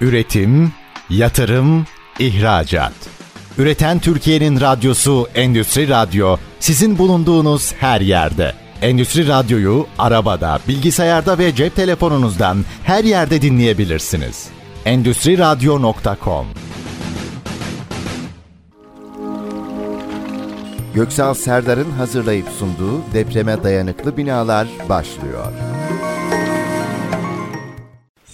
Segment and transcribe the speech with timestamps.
[0.00, 0.72] Üretim,
[1.10, 1.86] yatırım,
[2.18, 2.92] ihracat.
[3.58, 8.54] Üreten Türkiye'nin radyosu Endüstri Radyo sizin bulunduğunuz her yerde.
[8.82, 14.48] Endüstri Radyo'yu arabada, bilgisayarda ve cep telefonunuzdan her yerde dinleyebilirsiniz.
[14.84, 16.46] Endüstri Radyo.com
[20.94, 25.52] Göksal Serdar'ın hazırlayıp sunduğu depreme dayanıklı binalar başlıyor.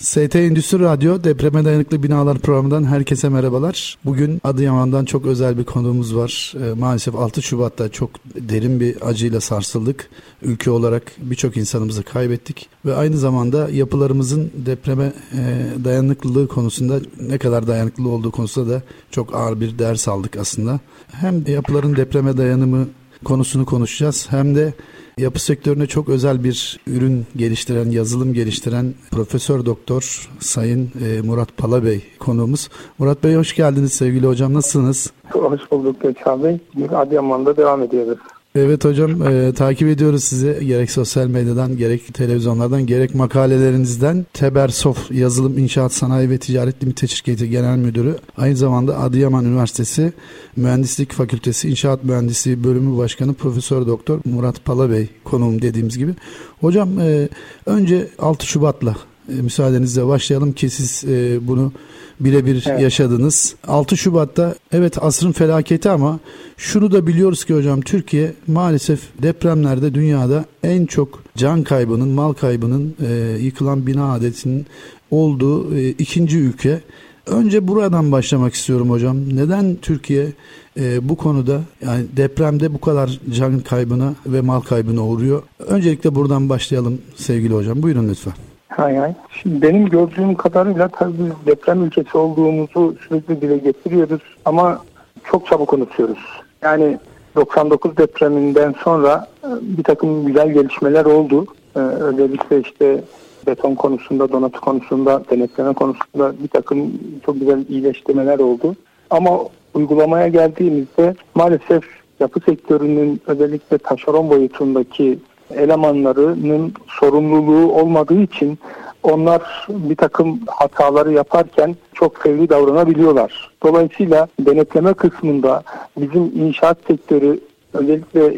[0.00, 3.98] ST Endüstri Radyo Depreme Dayanıklı Binalar programından herkese merhabalar.
[4.04, 6.54] Bugün Adıyaman'dan çok özel bir konuğumuz var.
[6.62, 10.10] E, maalesef 6 Şubat'ta çok derin bir acıyla sarsıldık.
[10.42, 12.68] Ülke olarak birçok insanımızı kaybettik.
[12.84, 19.34] Ve aynı zamanda yapılarımızın depreme e, dayanıklılığı konusunda ne kadar dayanıklı olduğu konusunda da çok
[19.34, 20.80] ağır bir ders aldık aslında.
[21.12, 22.88] Hem yapıların depreme dayanımı
[23.24, 24.74] konusunu konuşacağız hem de
[25.20, 32.02] Yapı sektörüne çok özel bir ürün geliştiren, yazılım geliştiren Profesör Doktor Sayın e, Murat Palabey
[32.18, 32.68] konuğumuz.
[32.98, 34.54] Murat Bey hoş geldiniz sevgili hocam.
[34.54, 35.12] Nasılsınız?
[35.32, 36.58] Hoş bulduk Gökhan Bey.
[36.94, 38.18] Adıyaman'da devam ediyoruz.
[38.58, 45.58] Evet hocam e, takip ediyoruz sizi gerek sosyal medyadan gerek televizyonlardan gerek makalelerinizden Tebersof Yazılım
[45.58, 50.12] İnşaat Sanayi ve Ticaret Limite Şirketi Genel Müdürü aynı zamanda Adıyaman Üniversitesi
[50.56, 56.14] Mühendislik Fakültesi İnşaat Mühendisliği Bölümü Başkanı Profesör Doktor Murat Palabey konuğum dediğimiz gibi.
[56.60, 57.28] Hocam e,
[57.66, 58.96] önce 6 Şubat'la
[59.28, 61.72] e, müsaadenizle başlayalım ki siz e, bunu
[62.20, 62.80] birebir evet.
[62.80, 63.54] yaşadınız.
[63.66, 66.18] 6 Şubat'ta evet asrın felaketi ama
[66.56, 72.94] şunu da biliyoruz ki hocam Türkiye maalesef depremlerde dünyada en çok can kaybının, mal kaybının,
[73.08, 74.66] e, yıkılan bina adetinin
[75.10, 76.80] olduğu e, ikinci ülke.
[77.26, 79.36] Önce buradan başlamak istiyorum hocam.
[79.36, 80.32] Neden Türkiye
[80.80, 85.42] e, bu konuda yani depremde bu kadar can kaybına ve mal kaybına uğruyor?
[85.58, 87.82] Öncelikle buradan başlayalım sevgili hocam.
[87.82, 88.34] Buyurun lütfen.
[88.76, 89.14] Hay hay.
[89.30, 94.82] Şimdi benim gördüğüm kadarıyla tabii deprem ülkesi olduğumuzu sürekli dile getiriyoruz ama
[95.24, 96.18] çok çabuk unutuyoruz.
[96.62, 96.98] Yani
[97.36, 99.48] 99 depreminden sonra e,
[99.78, 101.46] bir takım güzel gelişmeler oldu.
[101.76, 103.04] Ee, özellikle işte
[103.46, 106.92] beton konusunda, donatı konusunda, denetleme konusunda bir takım
[107.26, 108.76] çok güzel iyileştirmeler oldu.
[109.10, 109.38] Ama
[109.74, 111.84] uygulamaya geldiğimizde maalesef
[112.20, 115.18] yapı sektörünün özellikle taşeron boyutundaki
[115.54, 118.58] elemanlarının sorumluluğu olmadığı için
[119.02, 123.50] onlar bir takım hataları yaparken çok fevri davranabiliyorlar.
[123.62, 125.62] Dolayısıyla denetleme kısmında
[125.96, 127.40] bizim inşaat sektörü
[127.74, 128.34] özellikle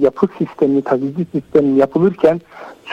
[0.00, 2.40] yapı sistemi, tabizi sistemi yapılırken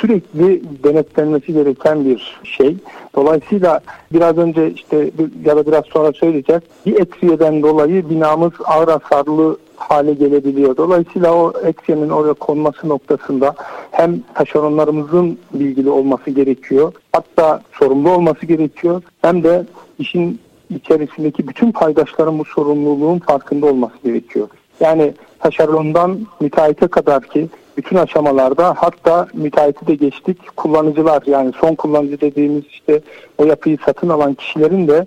[0.02, 2.78] sürekli denetlenmesi gereken bir şey.
[3.16, 3.80] Dolayısıyla
[4.14, 5.12] biraz önce işte
[5.46, 6.62] ya da biraz sonra söyleyeceğiz.
[6.86, 10.78] Bir etkiyeden dolayı binamız ağır hasarlı hale gelebiliyor.
[10.78, 13.56] Dolayısıyla o eksenin oraya konması noktasında
[13.92, 16.94] hem taşeronlarımızın bilgili olması gerekiyor.
[17.12, 19.02] Hatta sorumlu olması gerekiyor.
[19.22, 19.66] Hem de
[20.00, 20.40] işin
[20.76, 24.48] içerisindeki bütün paydaşların bu sorumluluğun farkında olması gerekiyor.
[24.80, 27.48] Yani taşerondan müteahhite kadar ki
[27.80, 33.02] bütün aşamalarda hatta müteahhiti de geçtik kullanıcılar yani son kullanıcı dediğimiz işte
[33.38, 35.06] o yapıyı satın alan kişilerin de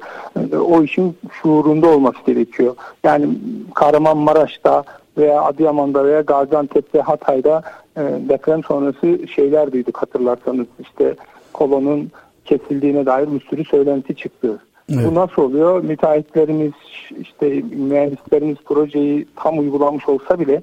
[0.53, 2.77] e, o işin şuurunda olması gerekiyor.
[3.05, 3.29] Yani
[3.75, 4.85] Kahramanmaraş'ta
[5.19, 7.63] veya Adıyaman'da veya Gaziantep'te Hatay'da
[7.97, 11.15] e, deprem sonrası şeyler duyduk hatırlarsanız işte
[11.53, 12.11] kolonun
[12.45, 14.59] kesildiğine dair bir sürü söylenti çıktı.
[14.93, 15.07] Evet.
[15.07, 15.85] Bu nasıl oluyor?
[15.85, 16.73] Müteahhitlerimiz,
[17.21, 20.63] işte mühendislerimiz projeyi tam uygulamış olsa bile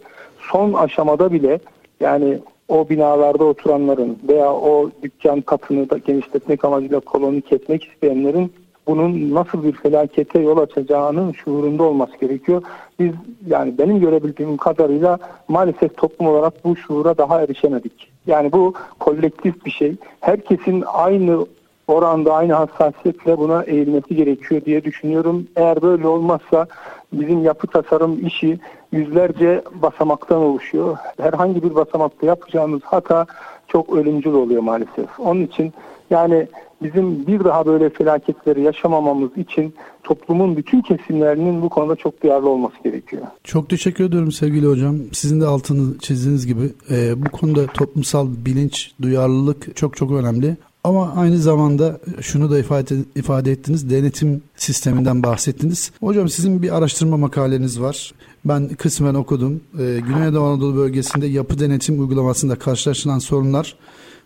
[0.51, 1.59] son aşamada bile
[1.99, 8.51] yani o binalarda oturanların veya o dükkan katını da genişletmek amacıyla kolonu kesmek isteyenlerin
[8.87, 12.63] bunun nasıl bir felakete yol açacağının şuurunda olması gerekiyor.
[12.99, 13.11] Biz
[13.47, 18.11] yani benim görebildiğim kadarıyla maalesef toplum olarak bu şuura daha erişemedik.
[18.27, 19.95] Yani bu kolektif bir şey.
[20.19, 21.45] Herkesin aynı
[21.87, 25.47] oranda aynı hassasiyetle buna eğilmesi gerekiyor diye düşünüyorum.
[25.55, 26.67] Eğer böyle olmazsa
[27.13, 28.59] bizim yapı tasarım işi
[28.91, 30.97] yüzlerce basamaktan oluşuyor.
[31.21, 33.25] Herhangi bir basamakta yapacağımız hata
[33.67, 35.19] çok ölümcül oluyor maalesef.
[35.19, 35.73] Onun için
[36.09, 36.47] yani
[36.81, 39.73] bizim bir daha böyle felaketleri yaşamamamız için
[40.03, 43.23] toplumun bütün kesimlerinin bu konuda çok duyarlı olması gerekiyor.
[43.43, 44.95] Çok teşekkür ediyorum sevgili hocam.
[45.11, 50.57] Sizin de altını çizdiğiniz gibi e, bu konuda toplumsal bilinç, duyarlılık çok çok önemli.
[50.83, 53.89] Ama aynı zamanda şunu da ifade, ifade ettiniz.
[53.89, 55.91] Denetim sisteminden bahsettiniz.
[55.99, 58.13] Hocam sizin bir araştırma makaleniz var.
[58.45, 59.61] Ben kısmen okudum.
[59.79, 63.75] Ee, Güneydoğu Anadolu bölgesinde yapı denetim uygulamasında karşılaşılan sorunlar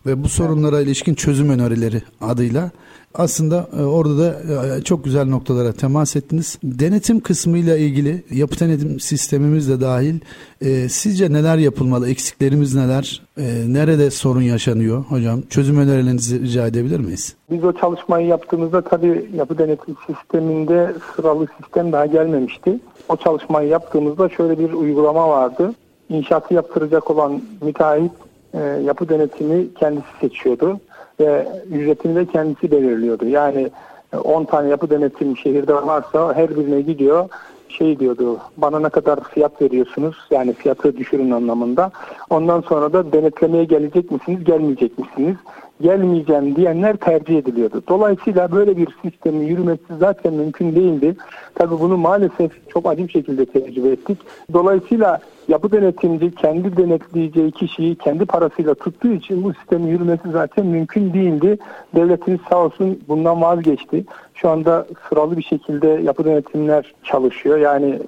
[0.05, 2.71] ve bu sorunlara ilişkin çözüm önerileri adıyla
[3.15, 4.35] aslında e, orada da
[4.77, 6.59] e, çok güzel noktalara temas ettiniz.
[6.63, 10.19] Denetim kısmıyla ilgili yapı denetim sistemimiz de dahil
[10.61, 12.09] e, sizce neler yapılmalı?
[12.09, 13.21] Eksiklerimiz neler?
[13.67, 15.41] Nerede sorun yaşanıyor hocam?
[15.49, 17.35] Çözüm önerilerinizi rica edebilir miyiz?
[17.51, 22.79] Biz o çalışmayı yaptığımızda tabii yapı denetim sisteminde sıralı sistem daha gelmemişti.
[23.09, 25.73] O çalışmayı yaptığımızda şöyle bir uygulama vardı.
[26.09, 28.11] İnşaatı yaptıracak olan müteahhit
[28.59, 30.79] yapı denetimi kendisi seçiyordu
[31.19, 33.25] ve ücretini de kendisi belirliyordu.
[33.25, 33.69] Yani
[34.23, 37.29] 10 e, tane yapı denetim şehirde varsa her birine gidiyor
[37.69, 41.91] şey diyordu bana ne kadar fiyat veriyorsunuz yani fiyatı düşürün anlamında.
[42.29, 45.35] Ondan sonra da denetlemeye gelecek misiniz gelmeyecek misiniz?
[45.81, 47.83] Gelmeyeceğim diyenler tercih ediliyordu.
[47.87, 51.15] Dolayısıyla böyle bir sistemin yürümesi zaten mümkün değildi.
[51.55, 54.17] Tabii bunu maalesef çok acı bir şekilde tecrübe ettik.
[54.53, 61.13] Dolayısıyla yapı denetimci kendi denetleyeceği kişiyi kendi parasıyla tuttuğu için bu sistemin yürümesi zaten mümkün
[61.13, 61.57] değildi.
[61.95, 64.05] Devletimiz sağ olsun bundan vazgeçti.
[64.33, 67.57] Şu anda sıralı bir şekilde yapı denetimler çalışıyor.
[67.57, 67.99] Yani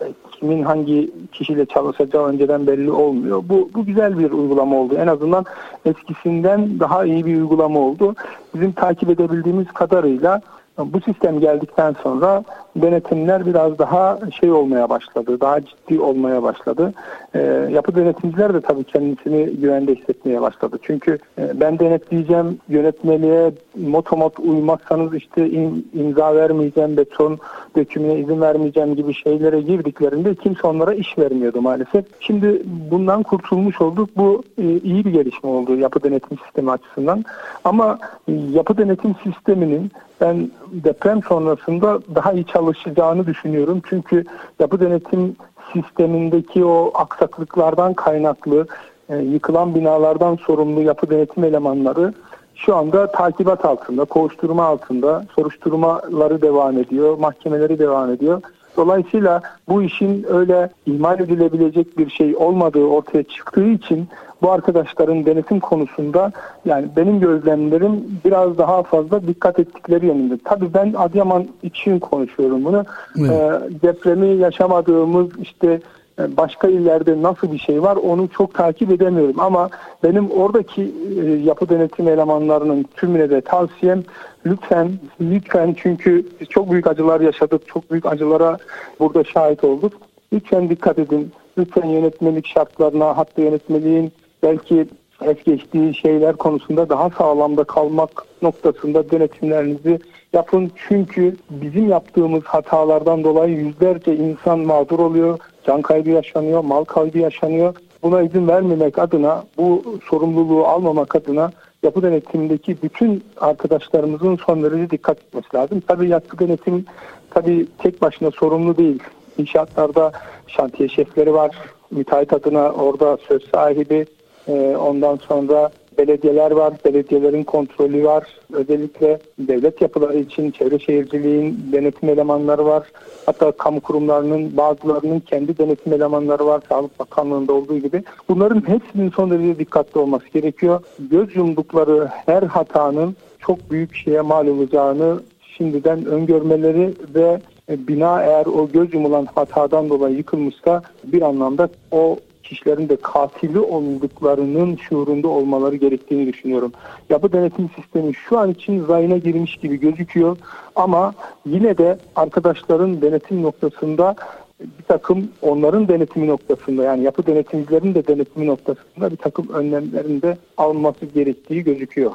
[0.45, 3.43] kimin hangi kişiyle çalışacağı önceden belli olmuyor.
[3.49, 4.95] Bu, bu güzel bir uygulama oldu.
[4.97, 5.45] En azından
[5.85, 8.15] eskisinden daha iyi bir uygulama oldu.
[8.55, 10.41] Bizim takip edebildiğimiz kadarıyla
[10.77, 12.43] bu sistem geldikten sonra
[12.75, 16.93] denetimler biraz daha şey olmaya başladı, daha ciddi olmaya başladı.
[17.33, 17.39] E,
[17.71, 20.79] yapı denetimciler de tabii kendisini güvende hissetmeye başladı.
[20.81, 27.39] Çünkü e, ben denetleyeceğim yönetmeliğe motomot uymazsanız işte im, imza vermeyeceğim, beton
[27.77, 32.05] dökümüne izin vermeyeceğim gibi şeylere girdiklerinde kimse onlara iş vermiyordu maalesef.
[32.19, 32.61] Şimdi
[32.91, 34.09] bundan kurtulmuş olduk.
[34.17, 37.25] Bu e, iyi bir gelişme oldu yapı denetim sistemi açısından.
[37.63, 43.81] Ama e, yapı denetim sisteminin ben deprem sonrasında daha iyi çalışacağını düşünüyorum.
[43.89, 44.25] Çünkü
[44.59, 45.35] yapı denetim
[45.73, 48.67] sistemindeki o aksaklıklardan kaynaklı
[49.09, 52.13] e, yıkılan binalardan sorumlu yapı denetim elemanları
[52.55, 58.41] şu anda takibat altında, kovuşturma altında, soruşturmaları devam ediyor, mahkemeleri devam ediyor.
[58.77, 64.07] Dolayısıyla bu işin öyle ihmal edilebilecek bir şey olmadığı ortaya çıktığı için
[64.41, 66.31] bu arkadaşların denetim konusunda
[66.65, 70.37] yani benim gözlemlerim biraz daha fazla dikkat ettikleri yönünde.
[70.43, 72.85] Tabii ben Adıyaman için konuşuyorum bunu.
[73.19, 73.31] Evet.
[73.31, 75.81] Ee, depremi yaşamadığımız işte
[76.19, 79.39] başka illerde nasıl bir şey var onu çok takip edemiyorum.
[79.39, 79.69] Ama
[80.03, 80.91] benim oradaki
[81.21, 84.03] e, yapı denetim elemanlarının tümüne de tavsiyem
[84.45, 84.91] lütfen
[85.21, 88.57] lütfen çünkü çok büyük acılar yaşadık çok büyük acılara
[88.99, 89.93] burada şahit olduk.
[90.33, 94.11] Lütfen dikkat edin lütfen yönetmelik şartlarına hatta yönetmeliğin
[94.43, 94.87] belki
[95.21, 98.09] es geçtiği şeyler konusunda daha sağlamda kalmak
[98.41, 99.99] noktasında denetimlerinizi
[100.33, 100.71] yapın.
[100.87, 107.75] Çünkü bizim yaptığımız hatalardan dolayı yüzlerce insan mağdur oluyor, can kaybı yaşanıyor, mal kaybı yaşanıyor.
[108.03, 111.51] Buna izin vermemek adına, bu sorumluluğu almamak adına
[111.83, 115.83] yapı denetimindeki bütün arkadaşlarımızın son derece dikkat etmesi lazım.
[115.87, 116.85] Tabii yapı denetim
[117.29, 118.99] tabii tek başına sorumlu değil.
[119.37, 120.11] İnşaatlarda
[120.47, 121.55] şantiye şefleri var,
[121.91, 124.05] müteahhit adına orada söz sahibi,
[124.47, 128.23] ee, ondan sonra belediyeler var, belediyelerin kontrolü var.
[128.53, 132.91] Özellikle devlet yapıları için çevre şehirciliğin denetim elemanları var.
[133.25, 136.61] Hatta kamu kurumlarının bazılarının kendi denetim elemanları var.
[136.69, 138.03] Sağlık Bakanlığı'nda olduğu gibi.
[138.29, 140.83] Bunların hepsinin son derece dikkatli olması gerekiyor.
[140.99, 145.19] Göz yumdukları her hatanın çok büyük şeye mal olacağını
[145.57, 147.39] şimdiden öngörmeleri ve
[147.69, 152.17] bina eğer o göz yumulan hatadan dolayı yıkılmışsa bir anlamda o
[152.49, 156.71] kişilerin de katili olduklarının şuurunda olmaları gerektiğini düşünüyorum.
[157.09, 160.37] Yapı denetim sistemi şu an için rayına girmiş gibi gözüküyor
[160.75, 161.13] ama
[161.45, 164.15] yine de arkadaşların denetim noktasında
[164.59, 170.37] bir takım onların denetimi noktasında yani yapı denetimcilerin de denetimi noktasında bir takım önlemlerin de
[170.57, 172.11] alınması gerektiği gözüküyor.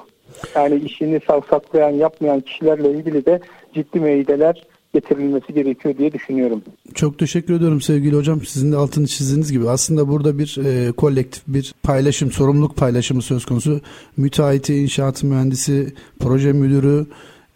[0.55, 3.41] Yani işini savsaklayan, yapmayan kişilerle ilgili de
[3.75, 4.63] ciddi meydeler
[4.95, 6.63] getirilmesi gerekiyor diye düşünüyorum.
[6.95, 8.45] Çok teşekkür ediyorum sevgili hocam.
[8.45, 13.45] Sizin de altını çizdiğiniz gibi aslında burada bir e, kolektif bir paylaşım, sorumluluk paylaşımı söz
[13.45, 13.81] konusu.
[14.17, 17.07] Müteahhiti, inşaat mühendisi, proje müdürü,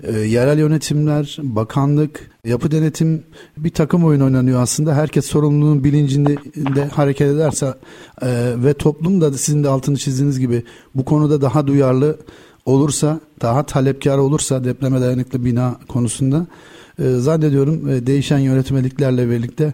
[0.03, 3.23] e, yerel yönetimler, bakanlık, yapı denetim
[3.57, 4.95] bir takım oyun oynanıyor aslında.
[4.95, 6.37] Herkes sorumluluğun bilincinde
[6.77, 7.75] de hareket ederse
[8.23, 10.63] e, ve toplum da sizin de altını çizdiğiniz gibi
[10.95, 12.19] bu konuda daha duyarlı
[12.67, 16.47] olursa, daha talepkar olursa depreme dayanıklı bina konusunda
[16.99, 19.73] zannediyorum e, değişen yönetmeliklerle birlikte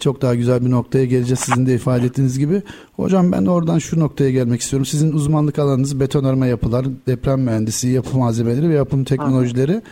[0.00, 2.62] çok daha güzel bir noktaya geleceğiz sizin de ifade ettiğiniz gibi.
[2.96, 4.86] Hocam ben oradan şu noktaya gelmek istiyorum.
[4.86, 9.82] Sizin uzmanlık alanınız betonarme yapılar, deprem mühendisi, yapı malzemeleri ve yapım teknolojileri.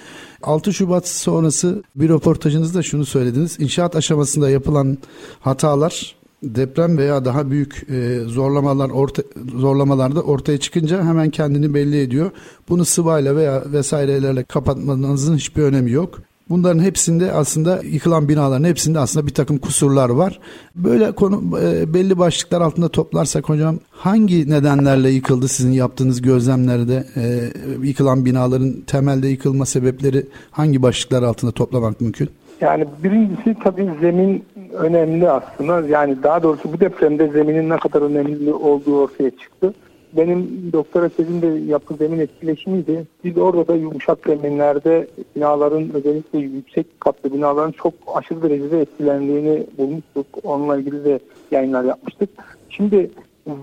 [0.42, 3.60] 6 Şubat sonrası bir röportajınızda şunu söylediniz.
[3.60, 4.98] İnşaat aşamasında yapılan
[5.40, 9.22] hatalar deprem veya daha büyük e, zorlamalar orta,
[9.56, 12.30] zorlamalarda ortaya çıkınca hemen kendini belli ediyor.
[12.68, 16.18] Bunu sıvayla veya vesairelerle kapatmanızın hiçbir önemi yok.
[16.50, 20.40] Bunların hepsinde aslında yıkılan binaların hepsinde aslında bir takım kusurlar var.
[20.76, 27.22] Böyle konu e, belli başlıklar altında toplarsak hocam hangi nedenlerle yıkıldı sizin yaptığınız gözlemlerde e,
[27.82, 32.28] yıkılan binaların temelde yıkılma sebepleri hangi başlıklar altında toplamak mümkün?
[32.60, 35.88] Yani birincisi tabii zemin önemli aslında.
[35.88, 39.74] Yani daha doğrusu bu depremde zeminin ne kadar önemli olduğu ortaya çıktı.
[40.16, 43.06] Benim doktora tezim de yapı zemin etkileşimiydi.
[43.24, 50.26] Biz orada da yumuşak zeminlerde binaların özellikle yüksek katlı binaların çok aşırı derecede etkilendiğini bulmuştuk.
[50.42, 51.18] Onunla ilgili de
[51.50, 52.30] yayınlar yapmıştık.
[52.70, 53.10] Şimdi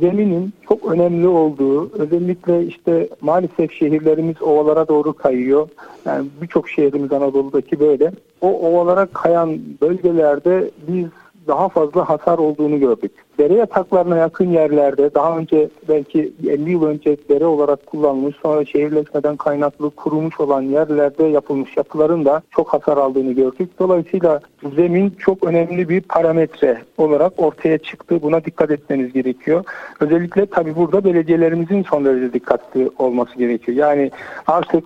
[0.01, 5.69] zeminin çok önemli olduğu özellikle işte maalesef şehirlerimiz ovalara doğru kayıyor.
[6.05, 8.11] Yani birçok şehrimiz Anadolu'daki böyle.
[8.41, 11.05] O ovalara kayan bölgelerde biz
[11.47, 13.11] daha fazla hasar olduğunu gördük.
[13.37, 19.37] Dere yataklarına yakın yerlerde daha önce belki 50 yıl önce dere olarak kullanılmış sonra şehirleşmeden
[19.37, 23.69] kaynaklı kurumuş olan yerlerde yapılmış yapıların da çok hasar aldığını gördük.
[23.79, 24.39] Dolayısıyla
[24.75, 28.21] zemin çok önemli bir parametre olarak ortaya çıktı.
[28.21, 29.63] Buna dikkat etmeniz gerekiyor.
[29.99, 33.77] Özellikle tabii burada belediyelerimizin son derece dikkatli olması gerekiyor.
[33.77, 34.11] Yani
[34.47, 34.83] artık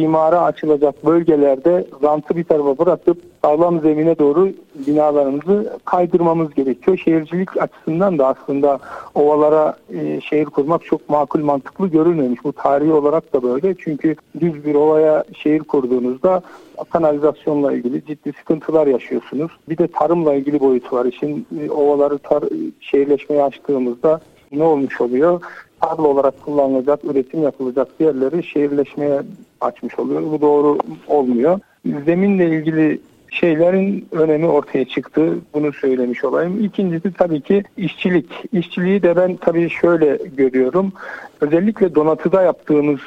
[0.00, 4.52] imara açılacak bölgelerde rantı bir tarafa bırakıp sağlam zemine doğru
[4.86, 6.98] binalarımızı kaydırmamız gerekiyor.
[7.04, 8.78] Şehircilik açısından da aslında
[9.14, 12.44] ovalara e, şehir kurmak çok makul mantıklı görülmemiş.
[12.44, 13.74] Bu tarihi olarak da böyle.
[13.78, 16.42] Çünkü düz bir ovaya şehir kurduğunuzda
[16.90, 19.52] kanalizasyonla ilgili ciddi sıkıntılar yaşıyorsunuz.
[19.68, 21.04] Bir de tarımla ilgili boyutu var.
[21.04, 22.44] İşin e, ovaları tar
[22.80, 24.20] şehirleşmeye açtığımızda
[24.56, 25.40] ne olmuş oluyor?
[25.80, 29.22] Tarla olarak kullanılacak, üretim yapılacak yerleri şehirleşmeye
[29.60, 30.22] açmış oluyor.
[30.22, 31.60] Bu doğru olmuyor.
[32.04, 35.38] Zeminle ilgili şeylerin önemi ortaya çıktı.
[35.54, 36.64] Bunu söylemiş olayım.
[36.64, 38.30] İkincisi tabii ki işçilik.
[38.52, 40.92] İşçiliği de ben tabii şöyle görüyorum.
[41.40, 43.00] Özellikle donatıda yaptığımız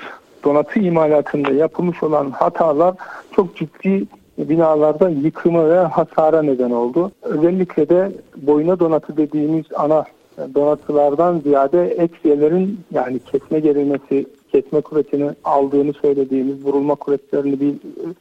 [0.44, 2.96] donatı imalatında yapılmış olan hatalar
[3.32, 4.06] çok ciddi
[4.38, 7.12] binalarda yıkıma ve hasara neden oldu.
[7.22, 10.06] Özellikle de boyuna donatı dediğimiz ana
[10.56, 17.76] donatılardan ziyade eksiyelerin yani kesme gerilmesi, kesme kuvvetini aldığını söylediğimiz vurulma kuvvetlerini bir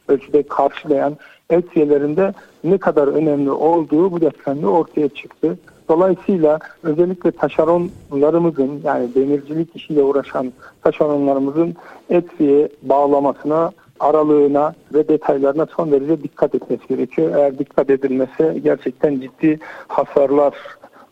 [0.07, 1.17] ölçüde karşılayan
[1.49, 2.33] eksiyelerinde
[2.63, 5.57] ne kadar önemli olduğu bu depremde ortaya çıktı.
[5.89, 11.75] Dolayısıyla özellikle taşeronlarımızın yani demircilik işiyle uğraşan taşeronlarımızın
[12.09, 17.35] etsiye bağlamasına aralığına ve detaylarına son derece dikkat etmesi gerekiyor.
[17.35, 20.53] Eğer dikkat edilmese gerçekten ciddi hasarlar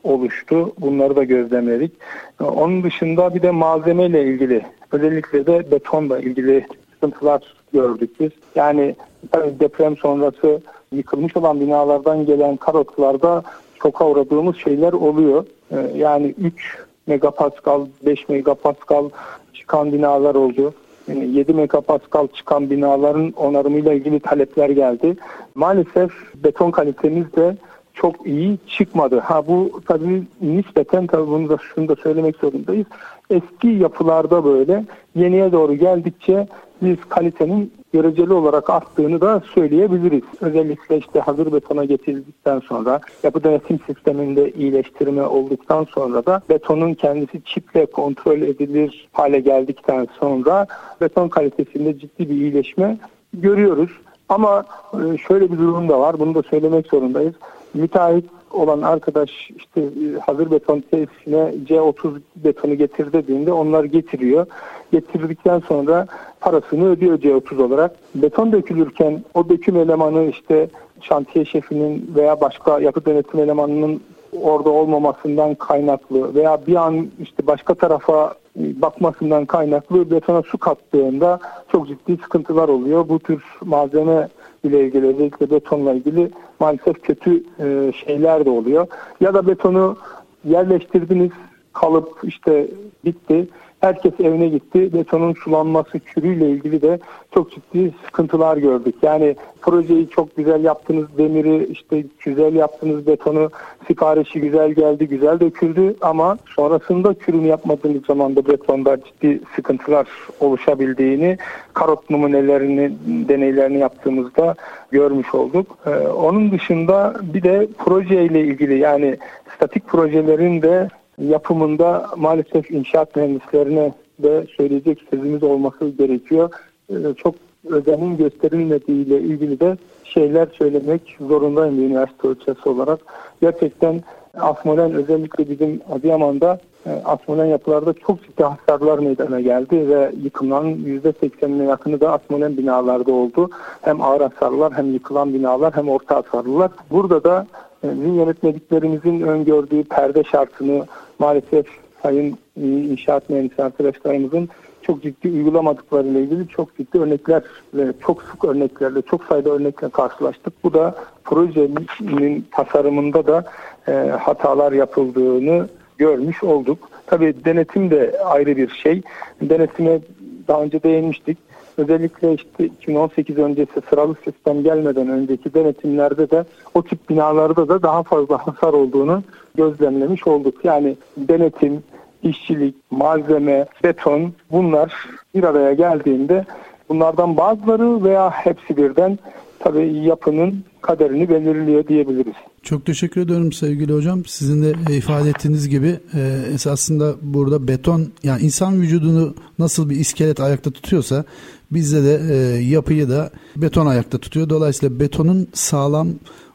[0.06, 0.74] oluştu.
[0.80, 1.92] Bunları da gözlemledik.
[2.40, 7.42] Onun dışında bir de malzemeyle ilgili özellikle de betonla ilgili sıkıntılar
[7.74, 8.32] gördük biz.
[8.56, 8.96] Yani
[9.34, 13.44] deprem sonrası yıkılmış olan binalardan gelen karotlarda
[13.84, 15.46] şoka uğradığımız şeyler oluyor.
[15.72, 19.10] Ee, yani 3 megapascal, 5 megapascal
[19.54, 20.74] çıkan binalar oldu.
[21.08, 25.16] 7 megapascal çıkan binaların onarımıyla ilgili talepler geldi.
[25.56, 26.12] Maalesef
[26.44, 27.58] beton kalitemiz de
[27.96, 29.20] çok iyi çıkmadı.
[29.20, 32.88] Ha bu tabii nispeten tabii bunu da şunu da söylemek zorundayız.
[33.30, 34.86] Eski yapılarda böyle
[35.16, 36.48] yeniye doğru geldikçe
[36.82, 40.24] biz kalitenin göreceli olarak arttığını da söyleyebiliriz.
[40.42, 47.42] Özellikle işte hazır betona getirildikten sonra yapı denetim sisteminde iyileştirme olduktan sonra da betonun kendisi
[47.46, 50.68] çiple kontrol edilir hale geldikten sonra
[51.02, 52.98] beton kalitesinde ciddi bir iyileşme
[53.34, 53.90] görüyoruz.
[54.30, 56.20] Ama e, şöyle bir durum da var.
[56.20, 57.34] Bunu da söylemek zorundayız.
[57.76, 64.46] Müteahhit olan arkadaş işte e, hazır beton tesisine C30 betonu getir dediğinde onlar getiriyor.
[64.92, 66.08] Getirdikten sonra
[66.40, 67.96] parasını ödüyor C30 olarak.
[68.16, 70.70] Beton dökülürken o döküm elemanı işte
[71.02, 74.02] şantiye şefinin veya başka yapı denetim elemanının
[74.42, 81.40] orada olmamasından kaynaklı veya bir an işte başka tarafa bakmasından kaynaklı betona su kattığında
[81.72, 83.10] çok ciddi sıkıntılar oluyor.
[83.10, 84.28] Bu tür malzeme
[84.64, 88.88] ile ilgili özellikle betonla ilgili maalesef kötü e, şeyler de oluyor.
[89.22, 89.98] Ya da betonu
[90.44, 91.32] yerleştirdiniz
[91.74, 92.68] kalıp işte
[93.06, 93.48] bitti.
[93.82, 94.94] Herkes evine gitti.
[94.94, 97.00] Betonun sulanması kürüyle ilgili de
[97.34, 98.96] çok ciddi sıkıntılar gördük.
[99.02, 103.50] Yani projeyi çok güzel yaptınız, demiri işte güzel yaptınız, betonu
[103.88, 110.08] siparişi güzel geldi, güzel döküldü ama sonrasında kürünü yapmadığınız zaman da betonda ciddi sıkıntılar
[110.40, 111.38] oluşabildiğini
[111.74, 112.92] karot numunelerini,
[113.30, 114.56] deneylerini yaptığımızda
[114.92, 115.78] görmüş olduk.
[115.86, 119.18] Ee, onun dışında bir de projeyle ilgili yani
[119.56, 126.50] statik projelerin de yapımında maalesef inşaat mühendislerine de söyleyecek sözümüz olması gerekiyor.
[126.90, 133.00] Ee, çok özenin gösterilmediği ile ilgili de şeyler söylemek zorundayım bir üniversite ölçüsü olarak.
[133.42, 134.04] Gerçekten
[134.38, 141.64] Asmolen özellikle bizim Adıyaman'da e, Asmolen yapılarda çok ciddi hasarlar meydana geldi ve yıkımların %80'ine
[141.64, 143.50] yakını da Asmolen binalarda oldu.
[143.82, 146.72] Hem ağır hasarlar hem yıkılan binalar hem orta hasarlılar.
[146.92, 147.48] Burada da
[147.92, 150.86] bizim yönetmeliklerimizin öngördüğü perde şartını
[151.20, 151.66] maalesef
[152.04, 154.50] sayın e, inşaat mühendisi arkadaşlarımızın
[154.82, 160.54] çok ciddi uygulamadıkları ile ilgili çok ciddi örneklerle, çok sık örneklerle, çok sayıda örnekle karşılaştık.
[160.64, 163.46] Bu da projenin tasarımında da
[163.88, 166.90] e, hatalar yapıldığını görmüş olduk.
[167.08, 169.02] Tabii denetim de ayrı bir şey.
[169.42, 170.00] Denetime
[170.48, 171.38] daha önce değinmiştik.
[171.78, 178.04] Özellikle işte 2018 öncesi sıralı sistem gelmeden önceki denetimlerde de o tip binalarda da daha
[178.04, 179.24] fazla hasar olduğunu
[179.56, 180.66] gözlemlemiş olduk.
[180.66, 181.84] Yani denetim,
[182.24, 184.94] işçilik, malzeme, beton bunlar
[185.36, 186.46] bir araya geldiğinde
[186.90, 189.20] bunlardan bazıları veya hepsi birden
[189.66, 192.34] tabii yapının kaderini belirliyor diyebiliriz.
[192.64, 194.26] Çok teşekkür ediyorum sevgili hocam.
[194.26, 200.40] Sizin de ifade ettiğiniz gibi e, esasında burada beton yani insan vücudunu nasıl bir iskelet
[200.40, 201.26] ayakta tutuyorsa
[201.72, 204.50] bizde de e, yapıyı da beton ayakta tutuyor.
[204.50, 206.08] Dolayısıyla betonun sağlam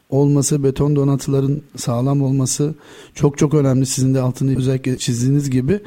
[0.09, 2.73] olması, beton donatıların sağlam olması
[3.15, 3.85] çok çok önemli.
[3.85, 5.79] Sizin de altını özellikle çizdiğiniz gibi.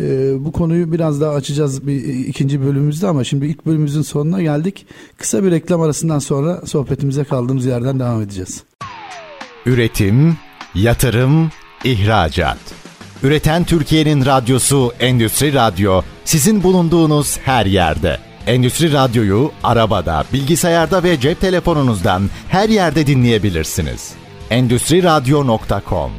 [0.00, 4.86] Ee, bu konuyu biraz daha açacağız bir ikinci bölümümüzde ama şimdi ilk bölümümüzün sonuna geldik.
[5.18, 8.62] Kısa bir reklam arasından sonra sohbetimize kaldığımız yerden devam edeceğiz.
[9.66, 10.36] Üretim,
[10.74, 11.50] yatırım,
[11.84, 12.58] ihracat.
[13.22, 18.18] Üreten Türkiye'nin radyosu Endüstri Radyo sizin bulunduğunuz her yerde.
[18.46, 24.12] Endüstri Radyo'yu arabada, bilgisayarda ve cep telefonunuzdan her yerde dinleyebilirsiniz.
[24.50, 26.10] Endüstri Radyo.com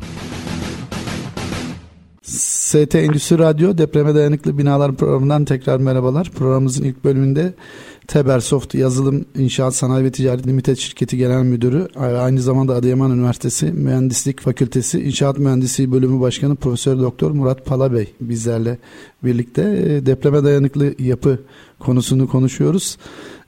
[2.27, 6.31] ST Endüstri Radyo Depreme Dayanıklı Binalar programından tekrar merhabalar.
[6.31, 7.53] Programımızın ilk bölümünde
[8.07, 14.41] Tebersoft Yazılım İnşaat Sanayi ve Ticaret Limited Şirketi Genel Müdürü aynı zamanda Adıyaman Üniversitesi Mühendislik
[14.41, 18.77] Fakültesi İnşaat Mühendisliği Bölümü Başkanı Profesör Doktor Murat Palabey bizlerle
[19.23, 21.39] birlikte e, depreme dayanıklı yapı
[21.79, 22.97] konusunu konuşuyoruz.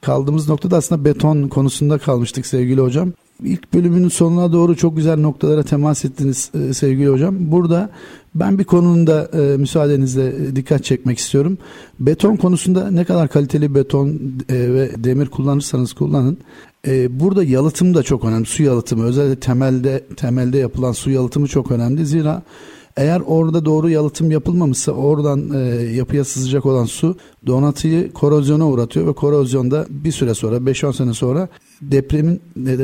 [0.01, 3.13] Kaldığımız noktada aslında beton konusunda kalmıştık sevgili hocam.
[3.43, 7.35] İlk bölümünün sonuna doğru çok güzel noktalara temas ettiniz e, sevgili hocam.
[7.39, 7.89] Burada
[8.35, 11.57] ben bir konunun da e, müsaadenizle e, dikkat çekmek istiyorum.
[11.99, 14.19] Beton konusunda ne kadar kaliteli beton
[14.49, 16.37] ve demir kullanırsanız kullanın.
[17.09, 18.45] Burada yalıtım da çok önemli.
[18.45, 22.05] Su yalıtımı özellikle temelde temelde yapılan su yalıtımı çok önemli.
[22.05, 22.43] Zira
[22.99, 27.15] eğer orada doğru yalıtım yapılmamışsa oradan e, yapıya sızacak olan su
[27.47, 31.47] donatıyı korozyona uğratıyor ve korozyonda bir süre sonra 5-10 sene sonra
[31.81, 32.41] depremin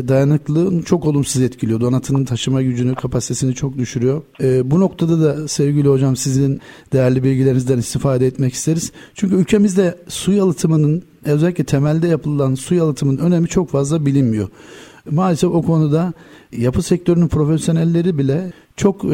[0.07, 1.81] dayanıklılığını çok olumsuz etkiliyor.
[1.81, 4.21] Donatının taşıma gücünü, kapasitesini çok düşürüyor.
[4.41, 6.61] E, bu noktada da sevgili hocam sizin
[6.93, 8.91] değerli bilgilerinizden istifade etmek isteriz.
[9.15, 14.47] Çünkü ülkemizde su yalıtımının özellikle temelde yapılan su yalıtımının önemi çok fazla bilinmiyor.
[15.11, 16.13] Maalesef o konuda
[16.51, 19.09] yapı sektörünün profesyonelleri bile çok e,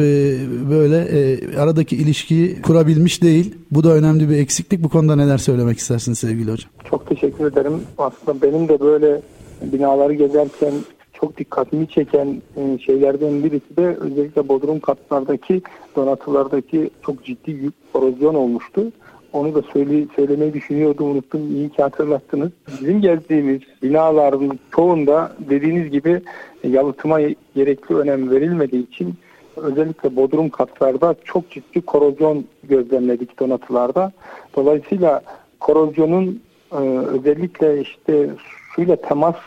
[0.70, 3.54] böyle e, aradaki ilişkiyi kurabilmiş değil.
[3.70, 4.82] Bu da önemli bir eksiklik.
[4.82, 6.70] Bu konuda neler söylemek istersiniz sevgili hocam?
[6.90, 7.72] Çok teşekkür ederim.
[7.98, 9.22] Aslında benim de böyle
[9.62, 10.72] binaları gezerken
[11.12, 15.62] çok dikkatimi çeken e, şeylerden birisi de özellikle bodrum katlardaki
[15.96, 18.92] donatılardaki çok ciddi korozyon olmuştu.
[19.32, 21.56] Onu da söyle, söylemeyi düşünüyordum unuttum.
[21.56, 22.50] İyi ki hatırlattınız.
[22.80, 26.22] Bizim gezdiğimiz binaların çoğunda dediğiniz gibi
[26.64, 27.20] yalıtıma
[27.54, 29.14] gerekli önem verilmediği için
[29.56, 34.12] özellikle bodrum katlarda çok ciddi korozyon gözlemledik donatılarda.
[34.56, 35.22] Dolayısıyla
[35.60, 36.42] korozyonun
[36.72, 38.30] e, özellikle işte
[38.74, 39.38] suyla teması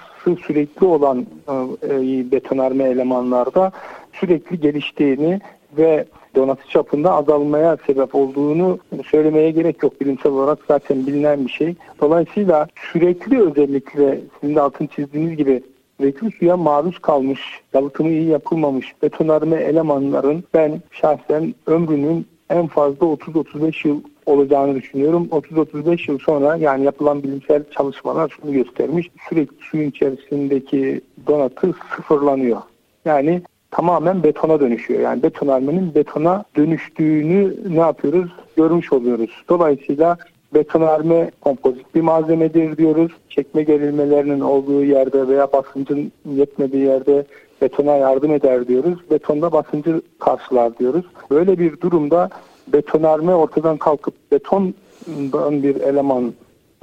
[0.48, 1.26] sürekli olan
[1.84, 3.72] e, betonarme elemanlarda
[4.14, 5.42] sürekli geliştiğini
[5.78, 8.80] ve donatı çapında azalmaya sebep olduğunu
[9.12, 10.02] söylemeye gerek yok.
[10.02, 11.76] Bilimsel olarak zaten bilinen bir şey.
[12.02, 15.64] Dolayısıyla sürekli özellikle sizin de altın çizdiğiniz gibi
[16.00, 17.42] sürekli suya maruz kalmış,
[17.74, 25.28] yalıtımı iyi yapılmamış betonarme elemanların ben şahsen ömrünün en fazla 30-35 yıl olacağını düşünüyorum.
[25.32, 29.10] 30-35 yıl sonra yani yapılan bilimsel çalışmalar şunu göstermiş.
[29.30, 32.62] Sürekli suyun içerisindeki donatı sıfırlanıyor.
[33.06, 33.42] Yani
[33.76, 35.02] tamamen betona dönüşüyor.
[35.02, 38.32] Yani betonarmenin betona dönüştüğünü ne yapıyoruz?
[38.58, 39.30] Görmüş oluyoruz.
[39.50, 40.18] Dolayısıyla
[40.54, 43.12] betonarme kompozit bir malzemedir diyoruz.
[43.30, 47.26] Çekme gerilmelerinin olduğu yerde veya basıncın yetmediği yerde
[47.62, 49.00] betona yardım eder diyoruz.
[49.12, 51.06] Betonda basıncı karşılar diyoruz.
[51.32, 52.30] Böyle bir durumda
[52.68, 56.34] betonarme ortadan kalkıp betondan bir eleman